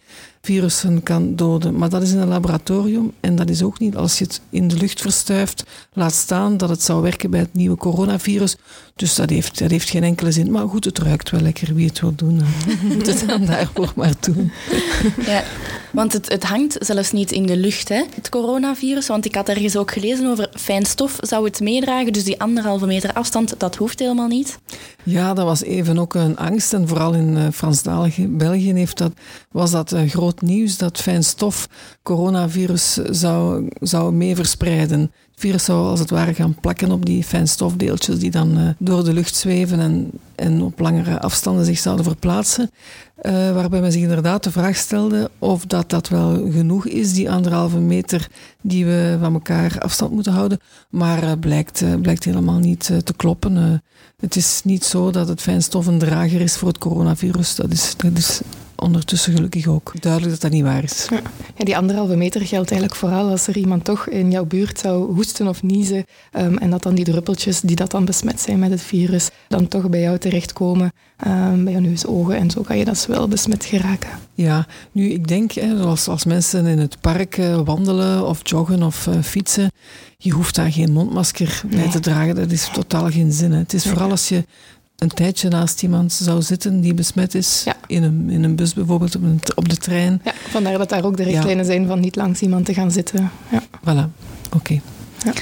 virussen 0.47 1.03
kan 1.03 1.37
doden. 1.37 1.77
Maar 1.77 1.89
dat 1.89 2.03
is 2.03 2.13
in 2.13 2.19
een 2.19 2.29
laboratorium 2.29 3.13
en 3.21 3.37
dat 3.37 3.51
is 3.51 3.63
ook 3.63 3.79
niet 3.79 3.97
als 3.97 4.19
je 4.19 4.25
het 4.25 4.41
in 4.51 4.69
de 4.69 4.77
lucht 4.77 5.01
verstuift. 5.01 5.65
Laat 5.93 6.15
staan 6.15 6.57
dat 6.57 6.69
het 6.69 6.83
zou 6.83 7.03
werken 7.03 7.31
bij 7.31 7.41
het 7.41 7.55
nieuwe 7.55 7.77
coronavirus. 7.77 8.57
Dus 8.97 9.15
dat 9.15 9.31
heeft, 9.31 9.59
dat 9.59 9.71
heeft 9.71 9.91
geen 9.91 10.03
enkele 10.03 10.33
zin. 10.33 10.51
Maar 10.51 10.69
goed, 10.69 10.85
het 10.85 10.99
ruikt 10.99 11.31
wel 11.31 11.41
lekker 11.41 11.75
wie 11.75 11.87
het 11.87 12.01
wil 12.01 12.15
doen. 12.15 12.41
Moet 12.95 13.07
het 13.07 13.25
dan 13.27 13.45
daarvoor 13.45 13.93
maar 13.97 14.15
doen. 14.21 14.51
Ja, 15.27 15.45
want 15.93 16.13
het, 16.13 16.29
het 16.29 16.45
hangt 16.45 16.77
zelfs 16.79 17.13
niet 17.13 17.33
in 17.33 17.47
de 17.47 17.57
lucht, 17.57 17.89
hè, 17.89 18.03
het 18.15 18.29
coronavirus. 18.29 19.07
Want 19.07 19.25
ik 19.25 19.35
had 19.35 19.49
ergens 19.49 19.77
ook 19.77 19.93
gelezen 19.93 20.27
over 20.27 20.51
fijn 20.55 20.87
stof 20.87 21.17
zou 21.21 21.45
het 21.45 21.61
meedragen. 21.61 22.13
Dus 22.13 22.25
die 22.25 22.41
anderhalve 22.41 22.87
meter 22.87 23.13
afstand, 23.13 23.55
dat 23.59 23.77
hoeft 23.77 23.99
helemaal 23.99 24.29
niet. 24.29 24.59
Ja, 25.03 25.35
dat 25.35 25.45
was 25.45 25.63
even 25.63 25.99
ook 25.99 26.15
een 26.15 26.37
angst. 26.37 26.73
En 26.73 26.89
vooral 26.89 27.13
in 27.13 27.37
uh, 27.37 27.47
Franstalige 27.53 28.29
België 28.29 28.73
heeft 28.73 28.99
dat, 28.99 29.13
was 29.51 29.71
dat 29.71 29.93
uh, 29.93 30.11
groot 30.11 30.36
nieuws 30.43 30.77
dat 30.77 30.99
fijn 31.01 31.25
stof 31.25 31.69
coronavirus 32.03 32.93
zou, 32.95 33.69
zou 33.81 34.13
mee 34.13 34.35
verspreiden. 34.35 35.01
Het 35.01 35.45
virus 35.45 35.65
zou 35.65 35.87
als 35.87 36.01
het 36.01 36.11
ware 36.11 36.35
gaan 36.35 36.55
plakken 36.61 36.91
op 36.91 37.07
die 37.07 37.25
fijnstofdeeltjes 37.25 38.19
die 38.19 38.31
dan 38.31 38.59
uh, 38.59 38.69
door 38.79 39.05
de 39.05 39.13
lucht 39.13 39.35
zweven 39.35 39.81
en, 39.81 40.11
en 40.35 40.63
op 40.63 40.79
langere 40.79 41.21
afstanden 41.21 41.65
zich 41.65 41.79
zouden 41.79 42.05
verplaatsen. 42.05 42.71
Uh, 43.23 43.33
waarbij 43.53 43.81
men 43.81 43.93
zich 43.93 44.03
inderdaad 44.03 44.45
de 44.45 44.51
vraag 44.51 44.77
stelde 44.77 45.31
of 45.39 45.67
dat, 45.67 45.91
dat 45.91 46.09
wel 46.09 46.51
genoeg 46.51 46.87
is, 46.87 47.13
die 47.13 47.31
anderhalve 47.31 47.79
meter 47.79 48.29
die 48.61 48.85
we 48.85 49.17
van 49.21 49.33
elkaar 49.33 49.79
afstand 49.79 50.13
moeten 50.13 50.33
houden. 50.33 50.61
Maar 50.91 51.23
uh, 51.23 51.33
blijkt, 51.41 52.01
blijkt 52.01 52.25
helemaal 52.25 52.59
niet 52.59 52.85
te 53.05 53.15
kloppen. 53.17 53.83
het 54.17 54.37
is 54.37 54.61
niet 54.65 54.85
zo 54.85 55.11
dat 55.11 55.29
het 55.29 55.41
fijnstof 55.41 55.87
een 55.87 55.99
drager 55.99 56.41
is 56.41 56.57
voor 56.57 56.69
het 56.69 56.79
coronavirus. 56.79 57.55
Dat 57.55 57.73
is, 57.73 57.95
dat 57.97 58.17
is 58.17 58.41
ondertussen 58.77 59.33
gelukkig 59.33 59.67
ook 59.67 59.93
duidelijk 60.01 60.33
dat 60.33 60.41
dat 60.41 60.51
niet 60.51 60.63
waar 60.63 60.83
is. 60.83 61.07
Ja. 61.11 61.21
ja 61.57 61.65
die 61.65 61.77
anderhalve 61.77 62.17
meter 62.17 62.41
geldt 62.41 62.71
eigenlijk 62.71 63.01
vooral 63.01 63.29
als 63.29 63.47
er 63.47 63.57
iemand 63.57 63.85
toch 63.85 64.09
in 64.09 64.31
jouw 64.31 64.45
buurt 64.45 64.79
zou 64.79 65.15
hoesten 65.15 65.49
of 65.49 65.63
niezen 65.63 66.05
um, 66.33 66.59
en 66.59 66.71
dat 66.71 66.83
dan 66.83 66.95
die 66.95 67.05
druppeltjes 67.05 67.61
die 67.61 67.77
dat 67.77 67.91
dan 67.91 68.05
besmet 68.05 68.41
zijn 68.41 68.59
met 68.59 68.71
het 68.71 68.83
virus 68.83 69.31
dan 69.49 69.69
toch 69.69 69.89
bij 69.89 70.01
jou 70.01 70.19
terechtkomen, 70.19 70.93
um, 71.27 71.65
bij 71.65 71.73
je 71.73 71.81
neus, 71.81 72.07
ogen 72.07 72.37
en 72.37 72.51
zo 72.51 72.63
kan 72.63 72.79
je 72.79 72.85
dat 72.85 73.07
wel 73.07 73.29
besmet 73.29 73.65
geraken. 73.65 74.11
Ja, 74.35 74.67
nu 74.93 75.11
ik 75.11 75.29
denk, 75.29 75.53
hè, 75.53 75.75
als, 75.75 76.09
als 76.09 76.25
mensen 76.25 76.67
in 76.67 76.79
het 76.79 77.01
park 77.01 77.37
uh, 77.37 77.61
wandelen 77.65 78.27
of 78.27 78.41
joggen 78.43 78.83
of 78.83 79.07
uh, 79.07 79.23
fietsen, 79.23 79.71
je 80.19 80.31
hoeft 80.31 80.55
daar 80.55 80.73
geen 80.73 80.93
mondmasker 80.93 81.63
nee. 81.69 81.83
bij 81.83 81.91
te 81.91 82.01
dragen. 82.01 82.35
Dat 82.35 82.51
is 82.51 82.71
totaal 82.73 83.11
geen 83.11 83.33
zin. 83.33 83.53
Hè. 83.53 83.59
Het 83.59 83.75
is 83.75 83.87
vooral 83.87 84.11
als 84.11 84.29
je 84.29 84.45
een 84.99 85.09
tijdje 85.09 85.49
naast 85.49 85.83
iemand 85.83 86.13
zou 86.13 86.43
zitten 86.43 86.81
die 86.81 86.95
besmet 86.95 87.35
is, 87.35 87.63
ja. 87.65 87.77
in, 87.87 88.03
een, 88.03 88.31
in 88.31 88.45
een 88.45 88.57
bus 88.57 88.75
bijvoorbeeld, 88.75 89.17
op, 89.17 89.23
een, 89.23 89.41
op 89.55 89.69
de 89.69 89.77
trein. 89.77 90.21
Ja, 90.25 90.33
vandaar 90.49 90.79
dat 90.79 90.89
daar 90.89 91.05
ook 91.05 91.17
de 91.17 91.23
richtlijnen 91.23 91.65
ja. 91.65 91.71
zijn 91.71 91.87
van 91.87 92.01
niet 92.01 92.17
langs 92.17 92.41
iemand 92.41 92.65
te 92.65 92.75
gaan 92.75 92.91
zitten. 92.91 93.31
Ja. 93.49 93.63
Voilà, 93.63 94.11
oké. 94.47 94.57
Okay. 94.57 94.81
Ja. 95.25 95.33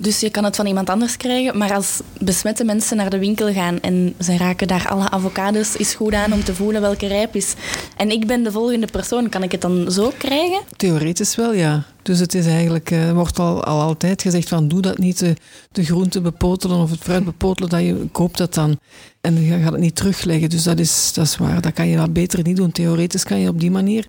Dus 0.00 0.20
je 0.20 0.30
kan 0.30 0.44
het 0.44 0.56
van 0.56 0.66
iemand 0.66 0.90
anders 0.90 1.16
krijgen, 1.16 1.58
maar 1.58 1.74
als 1.74 2.00
besmette 2.20 2.64
mensen 2.64 2.96
naar 2.96 3.10
de 3.10 3.18
winkel 3.18 3.52
gaan 3.52 3.80
en 3.80 4.14
ze 4.20 4.36
raken 4.36 4.68
daar 4.68 4.88
alle 4.88 5.10
avocados 5.10 5.76
is 5.76 5.94
goed 5.94 6.14
aan 6.14 6.32
om 6.32 6.44
te 6.44 6.54
voelen 6.54 6.80
welke 6.80 7.06
rijp 7.06 7.34
is. 7.34 7.54
En 7.96 8.10
ik 8.10 8.26
ben 8.26 8.42
de 8.42 8.52
volgende 8.52 8.86
persoon, 8.86 9.28
kan 9.28 9.42
ik 9.42 9.52
het 9.52 9.60
dan 9.60 9.90
zo 9.90 10.12
krijgen? 10.18 10.60
Theoretisch 10.76 11.34
wel, 11.34 11.54
ja. 11.54 11.84
Dus 12.08 12.18
het 12.18 12.34
is 12.34 12.46
eigenlijk, 12.46 12.90
er 12.90 13.14
wordt 13.14 13.38
al, 13.38 13.64
al 13.64 13.80
altijd 13.80 14.22
gezegd 14.22 14.48
van 14.48 14.68
doe 14.68 14.80
dat 14.80 14.98
niet, 14.98 15.18
de, 15.18 15.36
de 15.72 15.84
groente 15.84 16.20
bepotelen 16.20 16.78
of 16.78 16.90
het 16.90 17.00
fruit 17.00 17.24
bepotelen, 17.24 17.70
dat 17.70 17.80
je 17.80 18.08
koopt 18.12 18.38
dat 18.38 18.54
dan. 18.54 18.78
En 19.20 19.42
je 19.42 19.58
gaat 19.58 19.72
het 19.72 19.80
niet 19.80 19.94
terugleggen. 19.94 20.50
Dus 20.50 20.62
dat 20.62 20.78
is, 20.78 21.12
dat 21.12 21.24
is 21.24 21.36
waar, 21.36 21.60
dat 21.60 21.72
kan 21.72 21.88
je 21.88 21.96
wat 21.96 22.12
beter 22.12 22.42
niet 22.42 22.56
doen. 22.56 22.72
Theoretisch 22.72 23.24
kan 23.24 23.40
je 23.40 23.48
op 23.48 23.60
die 23.60 23.70
manier 23.70 24.06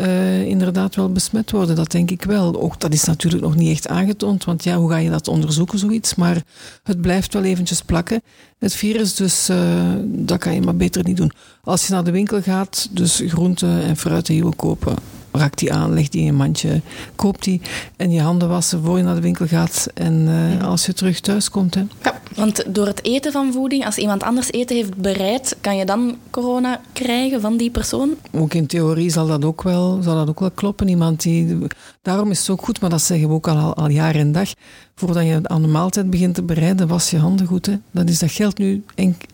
uh, 0.00 0.44
inderdaad 0.44 0.94
wel 0.94 1.12
besmet 1.12 1.50
worden. 1.50 1.76
Dat 1.76 1.90
denk 1.90 2.10
ik 2.10 2.22
wel. 2.22 2.60
Ook 2.60 2.80
dat 2.80 2.92
is 2.92 3.04
natuurlijk 3.04 3.42
nog 3.42 3.56
niet 3.56 3.70
echt 3.70 3.88
aangetoond, 3.88 4.44
want 4.44 4.64
ja, 4.64 4.76
hoe 4.76 4.90
ga 4.90 4.96
je 4.96 5.10
dat 5.10 5.28
onderzoeken, 5.28 5.78
zoiets? 5.78 6.14
Maar 6.14 6.42
het 6.82 7.00
blijft 7.00 7.32
wel 7.32 7.42
eventjes 7.42 7.82
plakken, 7.82 8.22
het 8.58 8.74
virus, 8.74 9.14
dus 9.14 9.50
uh, 9.50 9.58
dat 10.04 10.38
kan 10.38 10.54
je 10.54 10.60
maar 10.60 10.76
beter 10.76 11.04
niet 11.04 11.16
doen. 11.16 11.32
Als 11.64 11.86
je 11.86 11.92
naar 11.92 12.04
de 12.04 12.10
winkel 12.10 12.42
gaat, 12.42 12.88
dus 12.90 13.22
groenten 13.26 13.82
en 13.82 13.96
fruit 13.96 14.26
die 14.26 14.36
je 14.36 14.42
wil 14.42 14.54
kopen, 14.56 14.96
raak 15.32 15.56
die 15.56 15.72
aan, 15.72 15.94
leg 15.94 16.08
die 16.08 16.20
in 16.22 16.28
een 16.28 16.34
mandje, 16.34 16.80
koop 17.16 17.42
die 17.42 17.60
en 17.96 18.10
je 18.10 18.20
handen 18.20 18.48
wassen 18.48 18.84
voor 18.84 18.96
je 18.96 19.04
naar 19.04 19.14
de 19.14 19.20
winkel 19.20 19.46
gaat 19.46 19.88
en 19.94 20.14
uh, 20.14 20.64
als 20.64 20.86
je 20.86 20.92
terug 20.92 21.20
thuis 21.20 21.50
komt. 21.50 21.74
Hè. 21.74 21.84
Ja, 22.02 22.20
want 22.38 22.74
door 22.74 22.86
het 22.86 23.04
eten 23.04 23.32
van 23.32 23.52
voeding, 23.52 23.84
als 23.84 23.96
iemand 23.96 24.22
anders 24.22 24.50
eten 24.50 24.76
heeft 24.76 24.96
bereid, 24.96 25.56
kan 25.60 25.76
je 25.76 25.84
dan 25.84 26.16
corona 26.30 26.80
krijgen 26.92 27.40
van 27.40 27.56
die 27.56 27.70
persoon? 27.70 28.16
Ook 28.32 28.54
in 28.54 28.66
theorie 28.66 29.10
zal 29.10 29.26
dat 29.26 29.44
ook 29.44 29.62
wel, 29.62 29.98
zal 30.02 30.14
dat 30.14 30.28
ook 30.28 30.40
wel 30.40 30.50
kloppen. 30.50 30.88
Iemand 30.88 31.22
die, 31.22 31.56
daarom 32.02 32.30
is 32.30 32.38
het 32.38 32.50
ook 32.50 32.64
goed, 32.64 32.80
maar 32.80 32.90
dat 32.90 33.02
zeggen 33.02 33.28
we 33.28 33.34
ook 33.34 33.48
al, 33.48 33.74
al 33.74 33.88
jaar 33.88 34.14
en 34.14 34.32
dag, 34.32 34.52
voordat 34.98 35.24
je 35.24 35.40
aan 35.42 35.62
de 35.62 35.68
maaltijd 35.68 36.10
begint 36.10 36.34
te 36.34 36.42
bereiden, 36.42 36.88
was 36.88 37.10
je 37.10 37.18
handen 37.18 37.46
goed. 37.46 37.66
Hè. 37.66 37.74
Dat, 37.90 38.08
is, 38.08 38.18
dat 38.18 38.30
geldt 38.30 38.58
nu 38.58 38.82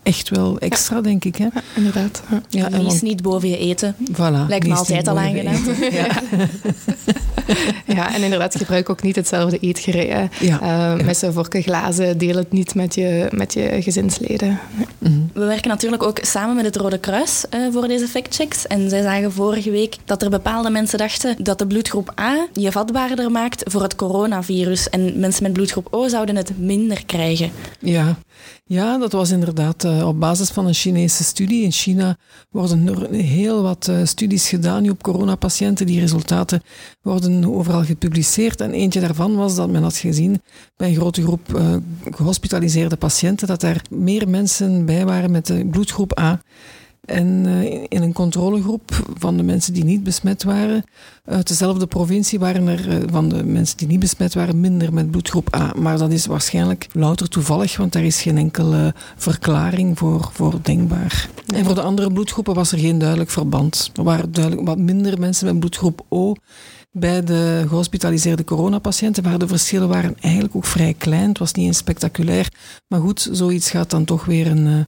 echt 0.03 0.29
wel 0.29 0.59
extra, 0.59 0.95
ja. 0.95 1.01
denk 1.01 1.25
ik. 1.25 1.35
Hè. 1.35 1.43
Ja, 1.53 1.61
inderdaad. 1.75 2.23
Ja. 2.49 2.67
Ja, 2.69 2.81
Lies 2.81 3.01
niet 3.01 3.21
boven 3.21 3.49
je 3.49 3.57
eten. 3.57 3.95
Voilà, 4.11 4.47
Lijkt 4.47 4.67
me 4.67 4.75
altijd 4.75 5.07
al 5.07 5.19
aangenaam. 5.19 5.63
Ja. 5.91 6.07
ja, 7.95 8.13
en 8.15 8.23
inderdaad, 8.23 8.55
gebruik 8.55 8.89
ook 8.89 9.01
niet 9.01 9.15
hetzelfde 9.15 9.59
eetgerei. 9.59 10.29
Ja. 10.39 10.61
Uh, 10.95 11.05
Messen, 11.05 11.33
vorken, 11.33 11.61
glazen, 11.61 12.17
deel 12.17 12.35
het 12.35 12.51
niet 12.51 12.75
met 12.75 12.95
je, 12.95 13.27
met 13.31 13.53
je 13.53 13.81
gezinsleden. 13.81 14.59
Mm. 14.97 15.29
We 15.33 15.45
werken 15.45 15.69
natuurlijk 15.69 16.03
ook 16.03 16.19
samen 16.21 16.55
met 16.55 16.65
het 16.65 16.75
Rode 16.75 16.97
Kruis 16.97 17.45
uh, 17.55 17.73
voor 17.73 17.87
deze 17.87 18.07
factchecks. 18.07 18.67
En 18.67 18.89
zij 18.89 19.01
zagen 19.01 19.31
vorige 19.31 19.71
week 19.71 19.97
dat 20.05 20.21
er 20.21 20.29
bepaalde 20.29 20.69
mensen 20.69 20.97
dachten 20.97 21.35
dat 21.43 21.59
de 21.59 21.67
bloedgroep 21.67 22.13
A 22.19 22.47
je 22.53 22.71
vatbaarder 22.71 23.31
maakt 23.31 23.63
voor 23.65 23.81
het 23.81 23.95
coronavirus. 23.95 24.89
En 24.89 25.19
mensen 25.19 25.43
met 25.43 25.54
bloedgroep 25.55 25.87
O 25.91 26.07
zouden 26.07 26.35
het 26.35 26.59
minder 26.59 27.05
krijgen. 27.05 27.51
Ja, 27.79 28.17
ja 28.65 28.97
dat 28.97 29.11
was 29.11 29.29
inderdaad 29.31 29.83
uh, 29.83 30.07
op 30.07 30.19
basis 30.19 30.49
van 30.49 30.67
een 30.67 30.73
Chinese 30.73 31.23
studie. 31.23 31.63
In 31.63 31.71
China 31.71 32.17
worden 32.49 32.87
er 32.87 33.09
heel 33.09 33.61
wat 33.61 33.87
uh, 33.89 34.05
studies 34.05 34.49
gedaan 34.49 34.89
op 34.89 35.03
coronapatiënten. 35.03 35.85
Die 35.85 35.99
resultaten 35.99 36.63
worden 37.01 37.53
overal 37.53 37.83
gepubliceerd. 37.83 38.61
En 38.61 38.71
eentje 38.71 38.99
daarvan 38.99 39.35
was 39.35 39.55
dat 39.55 39.69
men 39.69 39.83
had 39.83 39.97
gezien 39.97 40.41
bij 40.75 40.87
een 40.87 40.95
grote 40.95 41.21
groep 41.21 41.53
uh, 41.55 41.75
gehospitaliseerde 42.11 42.95
patiënten 42.95 43.47
dat 43.47 43.63
er 43.63 43.81
meer 43.89 44.29
mensen 44.29 44.85
bij 44.85 45.05
waren 45.05 45.31
met 45.31 45.45
de 45.45 45.65
bloedgroep 45.65 46.19
A. 46.19 46.41
En 47.05 47.45
uh, 47.45 47.73
in 47.73 48.01
een 48.01 48.13
controlegroep 48.13 49.05
van 49.17 49.37
de 49.37 49.43
mensen 49.43 49.73
die 49.73 49.83
niet 49.83 50.03
besmet 50.03 50.43
waren, 50.43 50.83
uit 51.25 51.47
dezelfde 51.47 51.87
provincie 51.87 52.39
waren 52.39 52.67
er 52.67 52.87
uh, 52.87 53.03
van 53.11 53.29
de 53.29 53.43
mensen 53.43 53.77
die 53.77 53.87
niet 53.87 53.99
besmet 53.99 54.33
waren 54.33 54.59
minder 54.59 54.93
met 54.93 55.11
bloedgroep 55.11 55.55
A. 55.55 55.73
Maar 55.77 55.97
dat 55.97 56.11
is 56.11 56.25
waarschijnlijk 56.25 56.87
louter 56.91 57.29
toevallig, 57.29 57.77
want 57.77 57.93
daar 57.93 58.03
is 58.03 58.21
geen 58.21 58.37
enkele 58.37 58.93
verklaring 59.15 59.97
voor, 59.97 60.29
voor 60.33 60.59
denkbaar. 60.61 61.29
En 61.53 61.65
voor 61.65 61.75
de 61.75 61.81
andere 61.81 62.13
bloedgroepen 62.13 62.53
was 62.53 62.71
er 62.71 62.79
geen 62.79 62.97
duidelijk 62.97 63.29
verband. 63.29 63.91
Er 63.93 64.03
waren 64.03 64.31
duidelijk 64.31 64.67
wat 64.67 64.77
minder 64.77 65.19
mensen 65.19 65.45
met 65.45 65.59
bloedgroep 65.59 66.05
O 66.09 66.35
bij 66.97 67.23
de 67.23 67.65
gehospitaliseerde 67.67 68.43
coronapatiënten, 68.43 69.23
waar 69.23 69.39
de 69.39 69.47
verschillen 69.47 69.87
waren 69.87 70.15
eigenlijk 70.21 70.55
ook 70.55 70.65
vrij 70.65 70.93
klein. 70.97 71.27
Het 71.27 71.37
was 71.37 71.53
niet 71.53 71.65
eens 71.65 71.77
spectaculair. 71.77 72.51
Maar 72.87 72.99
goed, 72.99 73.29
zoiets 73.31 73.69
gaat 73.69 73.89
dan 73.89 74.05
toch 74.05 74.25
weer 74.25 74.47
een, 74.47 74.65
uh, 74.67 74.79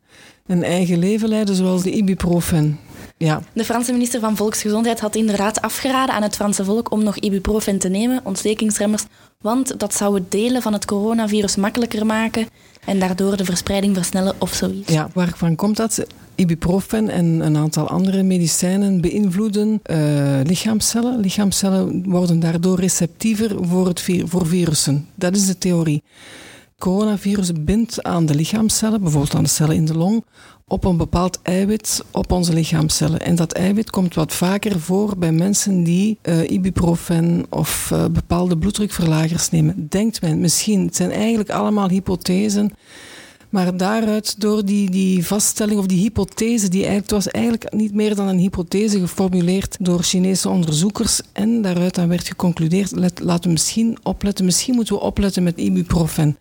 een 0.47 0.63
eigen 0.63 0.99
leven 0.99 1.29
leiden, 1.29 1.55
zoals 1.55 1.83
de 1.83 1.91
ibuprofen. 1.91 2.79
Ja. 3.17 3.41
De 3.53 3.63
Franse 3.63 3.91
minister 3.91 4.19
van 4.19 4.35
Volksgezondheid 4.35 4.99
had 4.99 5.15
inderdaad 5.15 5.61
afgeraden 5.61 6.15
aan 6.15 6.21
het 6.21 6.35
Franse 6.35 6.65
volk 6.65 6.91
om 6.91 7.03
nog 7.03 7.17
ibuprofen 7.17 7.77
te 7.77 7.89
nemen, 7.89 8.21
ontstekingsremmers, 8.23 9.03
want 9.41 9.79
dat 9.79 9.93
zou 9.93 10.15
het 10.15 10.31
delen 10.31 10.61
van 10.61 10.73
het 10.73 10.85
coronavirus 10.85 11.55
makkelijker 11.55 12.05
maken 12.05 12.47
en 12.85 12.99
daardoor 12.99 13.37
de 13.37 13.45
verspreiding 13.45 13.95
versnellen 13.95 14.35
of 14.37 14.53
zoiets. 14.53 14.91
Ja, 14.93 15.09
waarvan 15.13 15.55
komt 15.55 15.77
dat? 15.77 16.05
Ibuprofen 16.35 17.09
en 17.09 17.25
een 17.25 17.57
aantal 17.57 17.89
andere 17.89 18.23
medicijnen 18.23 19.01
beïnvloeden 19.01 19.81
uh, 19.91 19.97
lichaamcellen. 20.43 21.19
Lichaamcellen 21.19 22.03
worden 22.09 22.39
daardoor 22.39 22.79
receptiever 22.79 23.55
voor, 23.61 23.87
het 23.87 24.01
vir 24.01 24.27
voor 24.27 24.47
virussen. 24.47 25.07
Dat 25.15 25.35
is 25.35 25.45
de 25.45 25.57
theorie. 25.57 26.03
Coronavirus 26.79 27.51
bindt 27.53 28.03
aan 28.03 28.25
de 28.25 28.35
lichaamcellen, 28.35 29.01
bijvoorbeeld 29.01 29.35
aan 29.35 29.43
de 29.43 29.49
cellen 29.49 29.75
in 29.75 29.85
de 29.85 29.97
long, 29.97 30.25
op 30.67 30.83
een 30.83 30.97
bepaald 30.97 31.39
eiwit 31.41 32.03
op 32.11 32.31
onze 32.31 32.53
lichaamcellen. 32.53 33.19
En 33.19 33.35
dat 33.35 33.51
eiwit 33.53 33.89
komt 33.89 34.13
wat 34.13 34.33
vaker 34.33 34.79
voor 34.79 35.17
bij 35.17 35.31
mensen 35.31 35.83
die 35.83 36.19
uh, 36.23 36.49
ibuprofen 36.49 37.45
of 37.49 37.89
uh, 37.93 38.05
bepaalde 38.05 38.57
bloeddrukverlagers 38.57 39.49
nemen. 39.49 39.87
Denkt 39.89 40.21
men 40.21 40.39
misschien. 40.39 40.85
Het 40.85 40.95
zijn 40.95 41.11
eigenlijk 41.11 41.49
allemaal 41.49 41.89
hypothesen. 41.89 42.71
Maar 43.49 43.77
daaruit, 43.77 44.41
door 44.41 44.65
die, 44.65 44.89
die 44.89 45.25
vaststelling 45.25 45.79
of 45.79 45.85
die 45.85 45.99
hypothese, 45.99 46.69
die 46.69 46.85
eigenlijk, 46.85 47.09
het 47.11 47.23
was 47.23 47.33
eigenlijk 47.33 47.73
niet 47.73 47.93
meer 47.93 48.15
dan 48.15 48.27
een 48.27 48.37
hypothese 48.37 48.99
geformuleerd 48.99 49.75
door 49.79 50.03
Chinese 50.03 50.49
onderzoekers. 50.49 51.21
En 51.33 51.61
daaruit 51.61 51.95
dan 51.95 52.07
werd 52.07 52.27
geconcludeerd, 52.27 52.91
let, 52.91 53.19
laten 53.19 53.43
we 53.43 53.51
misschien 53.51 53.97
opletten, 54.03 54.45
misschien 54.45 54.75
moeten 54.75 54.95
we 54.95 55.01
opletten 55.01 55.43
met 55.43 55.57
ibuprofen. 55.57 56.37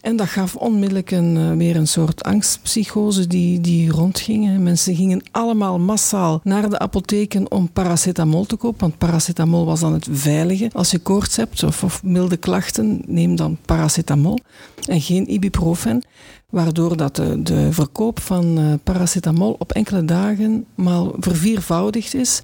En 0.00 0.16
dat 0.16 0.28
gaf 0.28 0.56
onmiddellijk 0.56 1.10
een, 1.10 1.36
uh, 1.36 1.52
weer 1.52 1.76
een 1.76 1.86
soort 1.86 2.22
angstpsychose 2.22 3.26
die, 3.26 3.60
die 3.60 3.90
rondging. 3.90 4.58
Mensen 4.58 4.94
gingen 4.94 5.22
allemaal 5.30 5.78
massaal 5.78 6.40
naar 6.44 6.70
de 6.70 6.78
apotheken 6.78 7.50
om 7.50 7.72
paracetamol 7.72 8.44
te 8.44 8.56
kopen. 8.56 8.80
Want 8.80 8.98
paracetamol 8.98 9.64
was 9.64 9.80
dan 9.80 9.92
het 9.92 10.08
veilige. 10.10 10.70
Als 10.72 10.90
je 10.90 10.98
koorts 10.98 11.36
hebt 11.36 11.62
of, 11.62 11.84
of 11.84 12.02
milde 12.02 12.36
klachten, 12.36 13.02
neem 13.06 13.36
dan 13.36 13.58
paracetamol 13.64 14.38
en 14.86 15.00
geen 15.00 15.32
ibuprofen. 15.32 16.02
Waardoor 16.50 16.96
dat 16.96 17.16
de, 17.16 17.42
de 17.42 17.72
verkoop 17.72 18.20
van 18.20 18.58
uh, 18.58 18.74
paracetamol 18.84 19.56
op 19.58 19.72
enkele 19.72 20.04
dagen 20.04 20.64
maal 20.74 21.14
verviervoudigd 21.18 22.14
is 22.14 22.42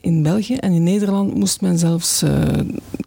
in 0.00 0.22
België 0.22 0.54
en 0.54 0.72
in 0.72 0.82
Nederland 0.82 1.34
moest 1.34 1.60
men 1.60 1.78
zelfs, 1.78 2.22
uh, 2.22 2.30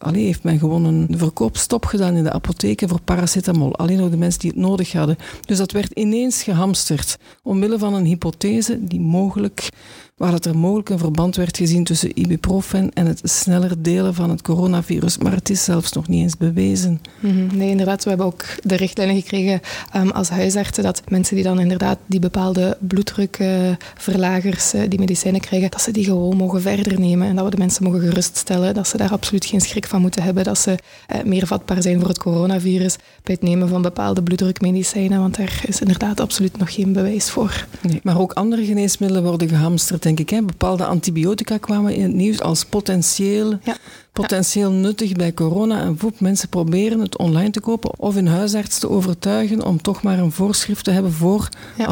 allee, 0.01 0.25
heeft 0.25 0.43
men 0.43 0.59
gewoon 0.59 0.85
een 0.85 1.07
verkoopstop 1.17 1.85
gedaan 1.85 2.15
in 2.15 2.23
de 2.23 2.31
apotheken 2.31 2.89
voor 2.89 3.01
paracetamol. 3.01 3.75
Alleen 3.75 3.97
nog 3.97 4.09
de 4.09 4.17
mensen 4.17 4.39
die 4.39 4.49
het 4.49 4.59
nodig 4.59 4.91
hadden. 4.91 5.17
Dus 5.45 5.57
dat 5.57 5.71
werd 5.71 5.91
ineens 5.91 6.43
gehamsterd. 6.43 7.17
Omwille 7.43 7.79
van 7.79 7.93
een 7.93 8.05
hypothese 8.05 8.77
die 8.81 8.99
mogelijk, 8.99 9.69
waar 10.17 10.31
dat 10.31 10.45
er 10.45 10.57
mogelijk 10.57 10.89
een 10.89 10.99
verband 10.99 11.35
werd 11.35 11.57
gezien 11.57 11.83
tussen 11.83 12.19
ibuprofen 12.19 12.93
en 12.93 13.05
het 13.05 13.21
sneller 13.23 13.81
delen 13.81 14.13
van 14.13 14.29
het 14.29 14.41
coronavirus. 14.41 15.17
Maar 15.17 15.33
het 15.33 15.49
is 15.49 15.63
zelfs 15.63 15.91
nog 15.91 16.07
niet 16.07 16.21
eens 16.21 16.37
bewezen. 16.37 17.01
-hmm. 17.19 17.47
Nee, 17.53 17.69
inderdaad. 17.69 18.03
We 18.03 18.09
hebben 18.09 18.27
ook 18.27 18.45
de 18.63 18.75
richtlijnen 18.75 19.15
gekregen 19.15 19.61
um, 19.95 20.09
als 20.09 20.29
huisartsen 20.29 20.83
dat 20.83 21.01
mensen 21.07 21.35
die 21.35 21.43
dan 21.43 21.59
inderdaad 21.59 21.97
die 22.05 22.19
bepaalde 22.19 22.77
bloeddrukverlagers, 22.79 24.73
uh, 24.73 24.81
uh, 24.81 24.89
die 24.89 24.99
medicijnen 24.99 25.41
krijgen, 25.41 25.71
dat 25.71 25.81
ze 25.81 25.91
die 25.91 26.05
gewoon 26.05 26.37
mogen 26.37 26.61
verder 26.61 26.99
nemen 26.99 27.27
en 27.27 27.35
dat 27.35 27.45
we 27.45 27.51
de 27.51 27.57
mensen 27.57 27.83
mogen 27.83 27.99
geruststellen 27.99 28.73
dat 28.73 28.87
ze 28.87 28.97
daar 28.97 29.11
absoluut 29.11 29.45
geen 29.45 29.61
schrik 29.61 29.87
van 29.91 30.01
moeten 30.01 30.23
hebben, 30.23 30.43
dat 30.43 30.57
ze 30.57 30.71
uh, 31.15 31.23
meer 31.23 31.47
vatbaar 31.47 31.81
zijn 31.81 31.99
voor 31.99 32.07
het 32.09 32.17
coronavirus 32.19 32.95
bij 33.23 33.33
het 33.33 33.41
nemen 33.41 33.69
van 33.69 33.81
bepaalde 33.81 34.23
bloeddrukmedicijnen, 34.23 35.19
want 35.19 35.37
daar 35.37 35.61
is 35.67 35.79
inderdaad 35.81 36.19
absoluut 36.19 36.57
nog 36.57 36.73
geen 36.73 36.93
bewijs 36.93 37.29
voor. 37.29 37.65
Nee, 37.81 37.99
maar 38.03 38.19
ook 38.19 38.33
andere 38.33 38.65
geneesmiddelen 38.65 39.23
worden 39.23 39.49
gehamsterd 39.49 40.03
denk 40.03 40.19
ik. 40.19 40.29
Hè. 40.29 40.41
Bepaalde 40.43 40.85
antibiotica 40.85 41.57
kwamen 41.57 41.95
in 41.95 42.03
het 42.03 42.13
nieuws 42.13 42.41
als 42.41 42.65
potentieel, 42.65 43.57
Ja. 43.63 43.75
potentieel 44.11 44.71
nuttig 44.71 45.11
bij 45.11 45.33
corona. 45.33 45.81
En 45.81 45.97
voep, 45.97 46.19
mensen 46.19 46.49
proberen 46.49 46.99
het 46.99 47.17
online 47.17 47.49
te 47.49 47.59
kopen 47.59 47.99
of 47.99 48.13
hun 48.13 48.27
huisarts 48.27 48.79
te 48.79 48.89
overtuigen 48.89 49.65
om 49.65 49.81
toch 49.81 50.01
maar 50.03 50.19
een 50.19 50.31
voorschrift 50.31 50.83
te 50.83 50.91
hebben 50.91 51.11
voor 51.13 51.49
Ja. 51.77 51.85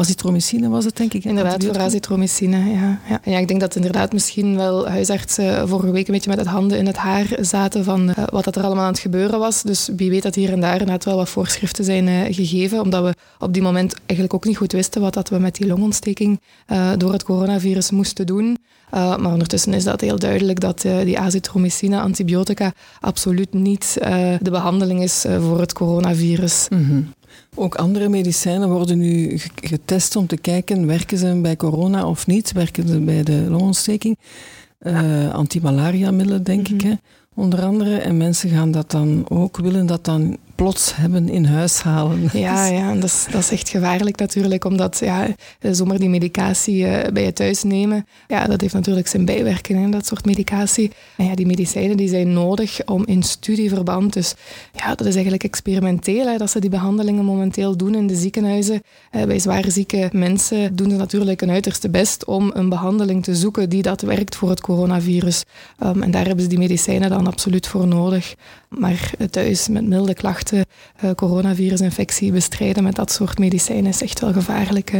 was 0.68 0.84
het 0.84 0.96
denk 0.96 1.14
ik. 1.14 1.24
Inderdaad, 1.24 1.64
voor 1.64 1.78
azitromycine. 1.78 2.58
Ja, 2.58 2.98
ja. 3.08 3.20
Ja, 3.24 3.38
ik 3.38 3.48
denk 3.48 3.60
dat 3.60 3.76
inderdaad 3.76 4.12
misschien 4.12 4.56
wel 4.56 4.88
huisartsen 4.88 5.68
vorige 5.68 5.90
week 5.92 6.06
een 6.08 6.14
beetje 6.14 6.30
met 6.30 6.38
het 6.38 6.48
handen 6.48 6.78
in 6.78 6.86
het 6.86 6.96
haar 6.96 7.26
zaten 7.40 7.84
van 7.90 8.10
eh, 8.14 8.24
wat 8.30 8.44
dat 8.44 8.56
er 8.56 8.62
allemaal 8.62 8.84
aan 8.84 8.92
het 8.92 9.00
gebeuren 9.00 9.38
was. 9.38 9.62
Dus 9.62 9.90
wie 9.96 10.10
weet 10.10 10.22
dat 10.22 10.34
hier 10.34 10.52
en 10.52 10.60
daar 10.60 10.72
inderdaad 10.72 11.04
wel 11.04 11.16
wat 11.16 11.28
voorschriften 11.28 11.84
zijn 11.84 12.08
eh, 12.08 12.34
gegeven, 12.34 12.80
omdat 12.80 13.04
we 13.04 13.14
op 13.38 13.52
die 13.52 13.62
moment 13.62 13.94
eigenlijk 14.06 14.34
ook 14.34 14.44
niet 14.44 14.56
goed 14.56 14.72
wisten 14.72 15.00
wat 15.00 15.14
dat 15.14 15.28
we 15.28 15.38
met 15.38 15.54
die 15.54 15.66
longontsteking 15.66 16.40
eh, 16.66 16.90
door 16.96 17.12
het 17.12 17.22
coronavirus 17.22 17.90
moesten 17.90 18.26
doen. 18.26 18.58
Uh, 18.94 19.16
maar 19.16 19.32
ondertussen 19.32 19.72
is 19.74 19.84
dat 19.84 20.00
heel 20.00 20.18
duidelijk 20.18 20.60
dat 20.60 20.84
uh, 20.84 21.00
die 21.00 21.18
azitromycine, 21.18 22.00
antibiotica, 22.00 22.72
absoluut 23.00 23.52
niet 23.52 23.96
uh, 24.02 24.34
de 24.40 24.50
behandeling 24.50 25.02
is 25.02 25.24
voor 25.38 25.60
het 25.60 25.72
coronavirus. 25.72 26.66
Mm 26.68 26.84
-hmm. 26.84 27.12
Ook 27.54 27.74
andere 27.74 28.08
medicijnen 28.08 28.68
worden 28.68 28.98
nu 28.98 29.40
getest 29.54 30.16
om 30.16 30.26
te 30.26 30.36
kijken, 30.36 30.86
werken 30.86 31.18
ze 31.18 31.38
bij 31.42 31.56
corona 31.56 32.06
of 32.06 32.26
niet? 32.26 32.52
Werken 32.52 32.88
ze 32.88 33.00
bij 33.00 33.22
de 33.22 33.46
longontsteking? 33.48 34.18
Antimalaria-middelen, 35.32 36.42
denk 36.42 36.68
mm 36.68 36.78
-hmm. 36.78 36.90
ik, 36.90 36.98
hè? 36.98 37.10
Onder 37.40 37.62
andere. 37.62 37.96
En 37.96 38.16
mensen 38.16 38.50
gaan 38.50 38.70
dat 38.70 38.90
dan 38.90 39.24
ook, 39.28 39.56
willen 39.56 39.86
dat 39.86 40.04
dan 40.04 40.36
plots 40.60 40.96
hebben 40.96 41.28
in 41.28 41.44
huis 41.44 41.82
halen. 41.82 42.28
Ja, 42.32 42.66
ja 42.80 42.94
dat, 42.94 43.04
is, 43.04 43.26
dat 43.30 43.40
is 43.40 43.50
echt 43.50 43.68
gevaarlijk 43.68 44.18
natuurlijk, 44.18 44.64
omdat 44.64 44.98
ja, 44.98 45.26
zomaar 45.70 45.98
die 45.98 46.08
medicatie 46.08 46.84
uh, 46.84 46.98
bij 47.12 47.24
je 47.24 47.32
thuis 47.32 47.62
nemen, 47.62 48.06
ja, 48.28 48.46
dat 48.46 48.60
heeft 48.60 48.74
natuurlijk 48.74 49.06
zijn 49.06 49.24
bijwerkingen, 49.24 49.90
dat 49.90 50.06
soort 50.06 50.24
medicatie. 50.24 50.90
En 51.16 51.24
ja, 51.24 51.34
die 51.34 51.46
medicijnen 51.46 51.96
die 51.96 52.08
zijn 52.08 52.32
nodig 52.32 52.84
om 52.84 53.06
in 53.06 53.22
studieverband, 53.22 54.12
dus 54.12 54.34
ja, 54.72 54.94
dat 54.94 55.06
is 55.06 55.12
eigenlijk 55.12 55.44
experimenteel, 55.44 56.26
hè, 56.26 56.36
dat 56.36 56.50
ze 56.50 56.60
die 56.60 56.70
behandelingen 56.70 57.24
momenteel 57.24 57.76
doen 57.76 57.94
in 57.94 58.06
de 58.06 58.16
ziekenhuizen. 58.16 58.82
Uh, 59.12 59.22
bij 59.22 59.38
zwaar 59.38 59.64
zieke 59.70 60.08
mensen 60.12 60.76
doen 60.76 60.90
ze 60.90 60.96
natuurlijk 60.96 61.40
hun 61.40 61.50
uiterste 61.50 61.90
best 61.90 62.24
om 62.24 62.50
een 62.54 62.68
behandeling 62.68 63.24
te 63.24 63.34
zoeken 63.34 63.68
die 63.68 63.82
dat 63.82 64.00
werkt 64.00 64.36
voor 64.36 64.50
het 64.50 64.60
coronavirus. 64.60 65.44
Um, 65.82 66.02
en 66.02 66.10
daar 66.10 66.26
hebben 66.26 66.42
ze 66.42 66.50
die 66.50 66.58
medicijnen 66.58 67.10
dan 67.10 67.26
absoluut 67.26 67.66
voor 67.66 67.86
nodig. 67.86 68.34
Maar 68.68 69.10
thuis 69.30 69.68
met 69.68 69.86
milde 69.86 70.14
klachten, 70.14 70.49
uh, 70.52 71.10
coronavirusinfectie 71.14 72.32
bestrijden 72.32 72.82
met 72.82 72.94
dat 72.94 73.12
soort 73.12 73.38
medicijnen 73.38 73.90
is 73.90 74.02
echt 74.02 74.20
wel 74.20 74.32
gevaarlijk. 74.32 74.92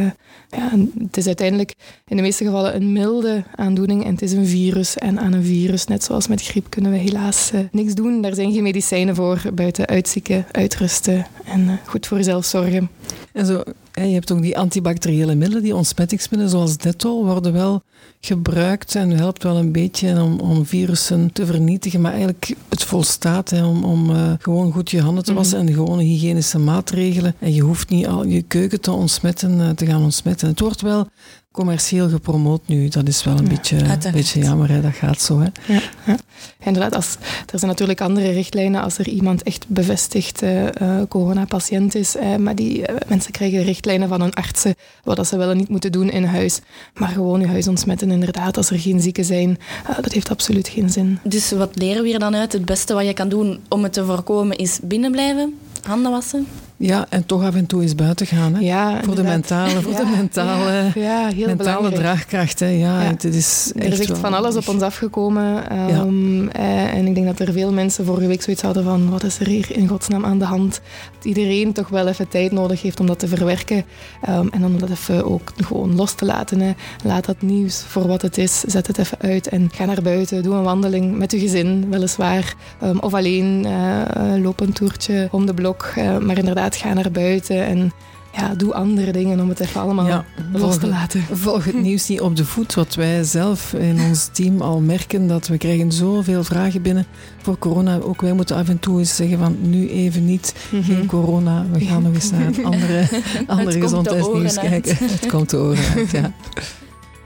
En 0.51 0.93
het 0.99 1.17
is 1.17 1.27
uiteindelijk 1.27 1.75
in 2.07 2.17
de 2.17 2.23
meeste 2.23 2.45
gevallen 2.45 2.77
een 2.77 2.93
milde 2.93 3.45
aandoening 3.55 4.05
en 4.05 4.13
het 4.13 4.23
is 4.23 4.33
een 4.33 4.47
virus. 4.47 4.97
En 4.97 5.21
aan 5.21 5.33
een 5.33 5.45
virus, 5.45 5.87
net 5.87 6.05
zoals 6.05 6.29
met 6.29 6.43
griep, 6.43 6.67
kunnen 6.69 6.91
we 6.91 6.97
helaas 6.97 7.51
uh, 7.55 7.61
niks 7.73 7.95
doen. 7.95 8.23
Daar 8.23 8.35
zijn 8.35 8.53
geen 8.53 8.63
medicijnen 8.63 9.15
voor, 9.15 9.43
buiten 9.55 9.87
uitzieken, 9.87 10.47
uitrusten 10.53 11.27
en 11.45 11.81
goed 11.87 12.07
voor 12.07 12.17
jezelf 12.17 12.45
zorgen. 12.45 12.91
En 13.33 13.47
zo, 13.47 13.63
je 13.93 14.01
hebt 14.01 14.33
ook 14.33 14.43
die 14.43 14.59
antibacteriële 14.59 15.35
middelen, 15.35 15.63
die 15.63 15.77
ontsmettingsmiddelen 15.77 16.53
zoals 16.53 16.77
Dettol, 16.77 17.27
worden 17.27 17.53
wel 17.53 17.83
gebruikt 18.21 18.95
en 18.95 19.11
helpt 19.11 19.43
wel 19.43 19.57
een 19.57 19.73
beetje 19.73 20.23
om, 20.23 20.41
om 20.41 20.67
virussen 20.67 21.33
te 21.33 21.47
vernietigen. 21.47 22.01
Maar 22.01 22.13
eigenlijk 22.13 22.55
het 22.69 22.85
volstaat 22.85 23.51
hè, 23.51 23.65
om, 23.65 23.85
om 23.85 24.11
uh, 24.11 24.33
gewoon 24.39 24.73
goed 24.73 24.91
je 24.91 25.01
handen 25.01 25.25
te 25.25 25.33
wassen 25.33 25.59
mm 25.59 25.67
-hmm. 25.67 25.77
en 25.77 25.81
gewone 25.81 26.03
hygiënische 26.03 26.59
maatregelen. 26.59 27.35
En 27.39 27.55
je 27.55 27.61
hoeft 27.61 27.89
niet 27.89 28.07
al 28.07 28.25
je 28.25 28.43
keuken 28.43 28.81
te 28.81 28.93
ontsmetten, 28.93 29.59
uh, 29.59 29.69
te 29.71 29.87
gaan 29.87 30.03
ontsmetten. 30.03 30.49
Het 30.49 30.61
wordt 30.61 30.81
wel 30.81 31.09
commercieel 31.53 32.09
gepromoot 32.09 32.61
nu. 32.67 32.89
Dat 32.89 33.09
is 33.09 33.25
wel 33.25 33.39
een 33.39 33.45
ja, 33.45 33.49
beetje, 33.49 33.77
een 33.77 34.13
beetje 34.13 34.41
jammer, 34.41 34.69
hè? 34.69 34.81
dat 34.81 34.95
gaat 34.95 35.21
zo. 35.21 35.39
Hè? 35.39 35.47
Ja, 35.73 35.81
ja. 36.07 36.17
Inderdaad, 36.59 36.95
als, 36.95 37.17
er 37.53 37.59
zijn 37.59 37.71
natuurlijk 37.71 38.01
andere 38.01 38.31
richtlijnen 38.31 38.83
als 38.83 38.99
er 38.99 39.09
iemand 39.09 39.43
echt 39.43 39.69
bevestigd 39.69 40.43
uh, 40.43 40.67
coronapatiënt 41.09 41.95
is. 41.95 42.17
Uh, 42.17 42.37
maar 42.37 42.55
die 42.55 42.85
mensen 43.09 43.33
krijgen 43.33 43.63
richtlijnen 43.63 44.09
van 44.09 44.21
hun 44.21 44.35
artsen 44.35 44.75
wat 45.05 45.17
dat 45.17 45.27
ze 45.27 45.37
wel 45.37 45.51
en 45.51 45.57
niet 45.57 45.69
moeten 45.69 45.93
doen 45.93 46.11
in 46.11 46.25
huis. 46.25 46.61
Maar 46.95 47.09
gewoon 47.09 47.41
je 47.41 47.47
huis 47.47 47.69
ontsmetten, 47.69 48.11
inderdaad, 48.11 48.57
als 48.57 48.71
er 48.71 48.79
geen 48.79 49.01
zieken 49.01 49.25
zijn, 49.25 49.59
dat 50.01 50.13
heeft 50.13 50.31
absoluut 50.31 50.69
geen 50.69 50.91
zin. 50.91 51.19
Dus 51.23 51.51
wat 51.51 51.77
leren 51.77 52.03
we 52.03 52.09
hier 52.09 52.19
dan 52.19 52.35
uit? 52.35 52.53
Het 52.53 52.65
beste 52.65 52.95
wat 52.95 53.07
je 53.07 53.13
kan 53.13 53.29
doen 53.29 53.61
om 53.69 53.83
het 53.83 53.93
te 53.93 54.05
voorkomen 54.05 54.57
is 54.57 54.79
binnen 54.83 55.13
blijven, 55.13 55.55
handen 55.83 56.11
wassen? 56.11 56.47
Ja, 56.83 57.07
en 57.09 57.27
toch 57.27 57.45
af 57.45 57.55
en 57.55 57.67
toe 57.67 57.83
eens 57.83 57.95
buiten 57.95 58.27
gaan. 58.27 58.55
Hè? 58.55 58.61
Ja, 58.61 59.01
voor 59.03 59.15
de 59.15 59.23
mentale, 59.23 59.81
voor 59.81 59.93
ja, 59.93 59.99
de 59.99 60.17
mentale, 60.17 60.91
ja, 60.95 61.29
heel 61.35 61.47
mentale 61.47 61.93
draagkracht. 61.93 62.61
Hè? 62.61 62.67
Ja. 62.67 63.01
Het 63.01 63.25
is 63.25 63.73
er 63.77 63.93
is 63.93 63.99
echt 64.01 64.19
van 64.19 64.35
alles 64.35 64.57
op 64.57 64.69
ons 64.69 64.83
afgekomen. 64.83 65.73
Um, 65.91 66.49
eh, 66.49 66.95
en 66.95 67.07
ik 67.07 67.15
denk 67.15 67.27
dat 67.27 67.49
er 67.49 67.53
veel 67.53 67.73
mensen 67.73 68.05
vorige 68.05 68.27
week 68.27 68.43
zoiets 68.43 68.63
hadden 68.63 68.85
van 68.85 69.11
wat 69.11 69.23
is 69.23 69.39
er 69.39 69.47
hier 69.47 69.77
in 69.77 69.89
godsnaam 69.89 70.25
aan 70.25 70.39
de 70.39 70.45
hand? 70.45 70.81
Dat 71.17 71.25
iedereen 71.25 71.73
toch 71.73 71.89
wel 71.89 72.07
even 72.07 72.29
tijd 72.29 72.53
nodig 72.53 72.83
heeft 72.83 73.01
om 73.01 73.07
dat 73.07 73.19
te 73.19 73.29
verwerken. 73.29 73.85
Um, 74.29 74.49
en 74.51 74.65
om 74.65 74.79
dat 74.79 74.91
even 74.91 75.25
ook 75.25 75.53
gewoon 75.57 75.97
los 75.97 76.13
te 76.13 76.25
laten. 76.25 76.61
Hè? 76.61 76.73
Laat 77.05 77.25
dat 77.27 77.43
nieuws 77.43 77.85
voor 77.87 78.07
wat 78.07 78.23
het 78.23 78.39
is. 78.39 78.61
Zet 78.61 78.87
het 78.87 78.99
even 78.99 79.19
uit 79.21 79.49
en 79.49 79.71
ga 79.75 79.85
naar 79.85 80.03
buiten. 80.03 80.43
Doe 80.43 80.55
een 80.55 80.63
wandeling 80.63 81.19
met 81.19 81.33
je 81.33 81.39
gezin, 81.39 81.87
weliswaar. 81.91 82.55
Um, 82.83 82.99
of 82.99 83.15
alleen 83.15 83.67
uh, 83.67 84.43
loop 84.43 84.61
een 84.61 84.73
toertje 84.73 85.29
om 85.31 85.47
de 85.47 85.55
blok. 85.55 85.93
Uh, 85.99 86.19
maar 86.19 86.39
inderdaad, 86.39 86.70
ga 86.77 86.93
naar 86.93 87.11
buiten 87.11 87.67
en 87.67 87.93
ja, 88.33 88.55
doe 88.55 88.75
andere 88.75 89.13
dingen 89.13 89.41
om 89.41 89.49
het 89.49 89.61
even 89.61 89.81
allemaal 89.81 90.07
ja, 90.07 90.25
los 90.53 90.61
volg, 90.61 90.77
te 90.77 90.87
laten. 90.87 91.25
Volg 91.43 91.65
het 91.65 91.83
nieuws 91.83 92.09
niet 92.09 92.21
op 92.21 92.37
de 92.37 92.45
voet. 92.45 92.75
Wat 92.75 92.95
wij 92.95 93.25
zelf 93.25 93.73
in 93.73 94.01
ons 94.09 94.29
team 94.33 94.61
al 94.61 94.81
merken, 94.81 95.27
dat 95.27 95.47
we 95.47 95.59
krijgen 95.59 95.93
zoveel 95.93 96.45
vragen 96.45 96.83
binnen 96.83 97.07
voor 97.43 97.59
corona. 97.59 97.99
Ook 97.99 98.21
wij 98.21 98.33
moeten 98.33 98.57
af 98.57 98.69
en 98.69 98.79
toe 98.79 98.99
eens 98.99 99.17
zeggen 99.17 99.39
van 99.39 99.57
nu 99.61 99.89
even 99.89 100.25
niet, 100.25 100.55
mm 100.71 100.83
-hmm. 100.83 100.95
geen 100.95 101.07
corona. 101.07 101.67
We 101.73 101.85
gaan 101.85 102.03
nog 102.03 102.15
eens 102.15 102.31
naar 102.33 102.47
het 102.47 102.65
andere, 102.65 103.09
andere 103.47 103.81
gezondheidsnieuws 103.81 104.55
kijken. 104.55 104.97
Het 105.01 105.27
komt 105.27 105.51
de 105.51 105.57
oren 105.57 105.85
uit, 105.97 106.11
ja. 106.11 106.33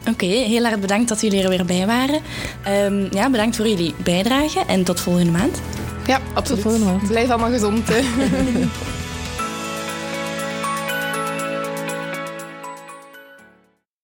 Oké, 0.00 0.24
okay, 0.24 0.28
heel 0.28 0.64
erg 0.64 0.78
bedankt 0.78 1.08
dat 1.08 1.20
jullie 1.20 1.42
er 1.42 1.48
weer 1.48 1.64
bij 1.64 1.86
waren. 1.86 2.20
Um, 2.92 3.08
ja, 3.10 3.30
bedankt 3.30 3.56
voor 3.56 3.68
jullie 3.68 3.94
bijdrage 4.02 4.62
en 4.66 4.84
tot 4.84 5.00
volgende 5.00 5.30
maand. 5.30 5.60
Ja, 6.06 6.20
absoluut. 6.34 7.08
Blijf 7.08 7.30
allemaal 7.30 7.50
gezond. 7.50 7.88
Hè. 7.88 8.00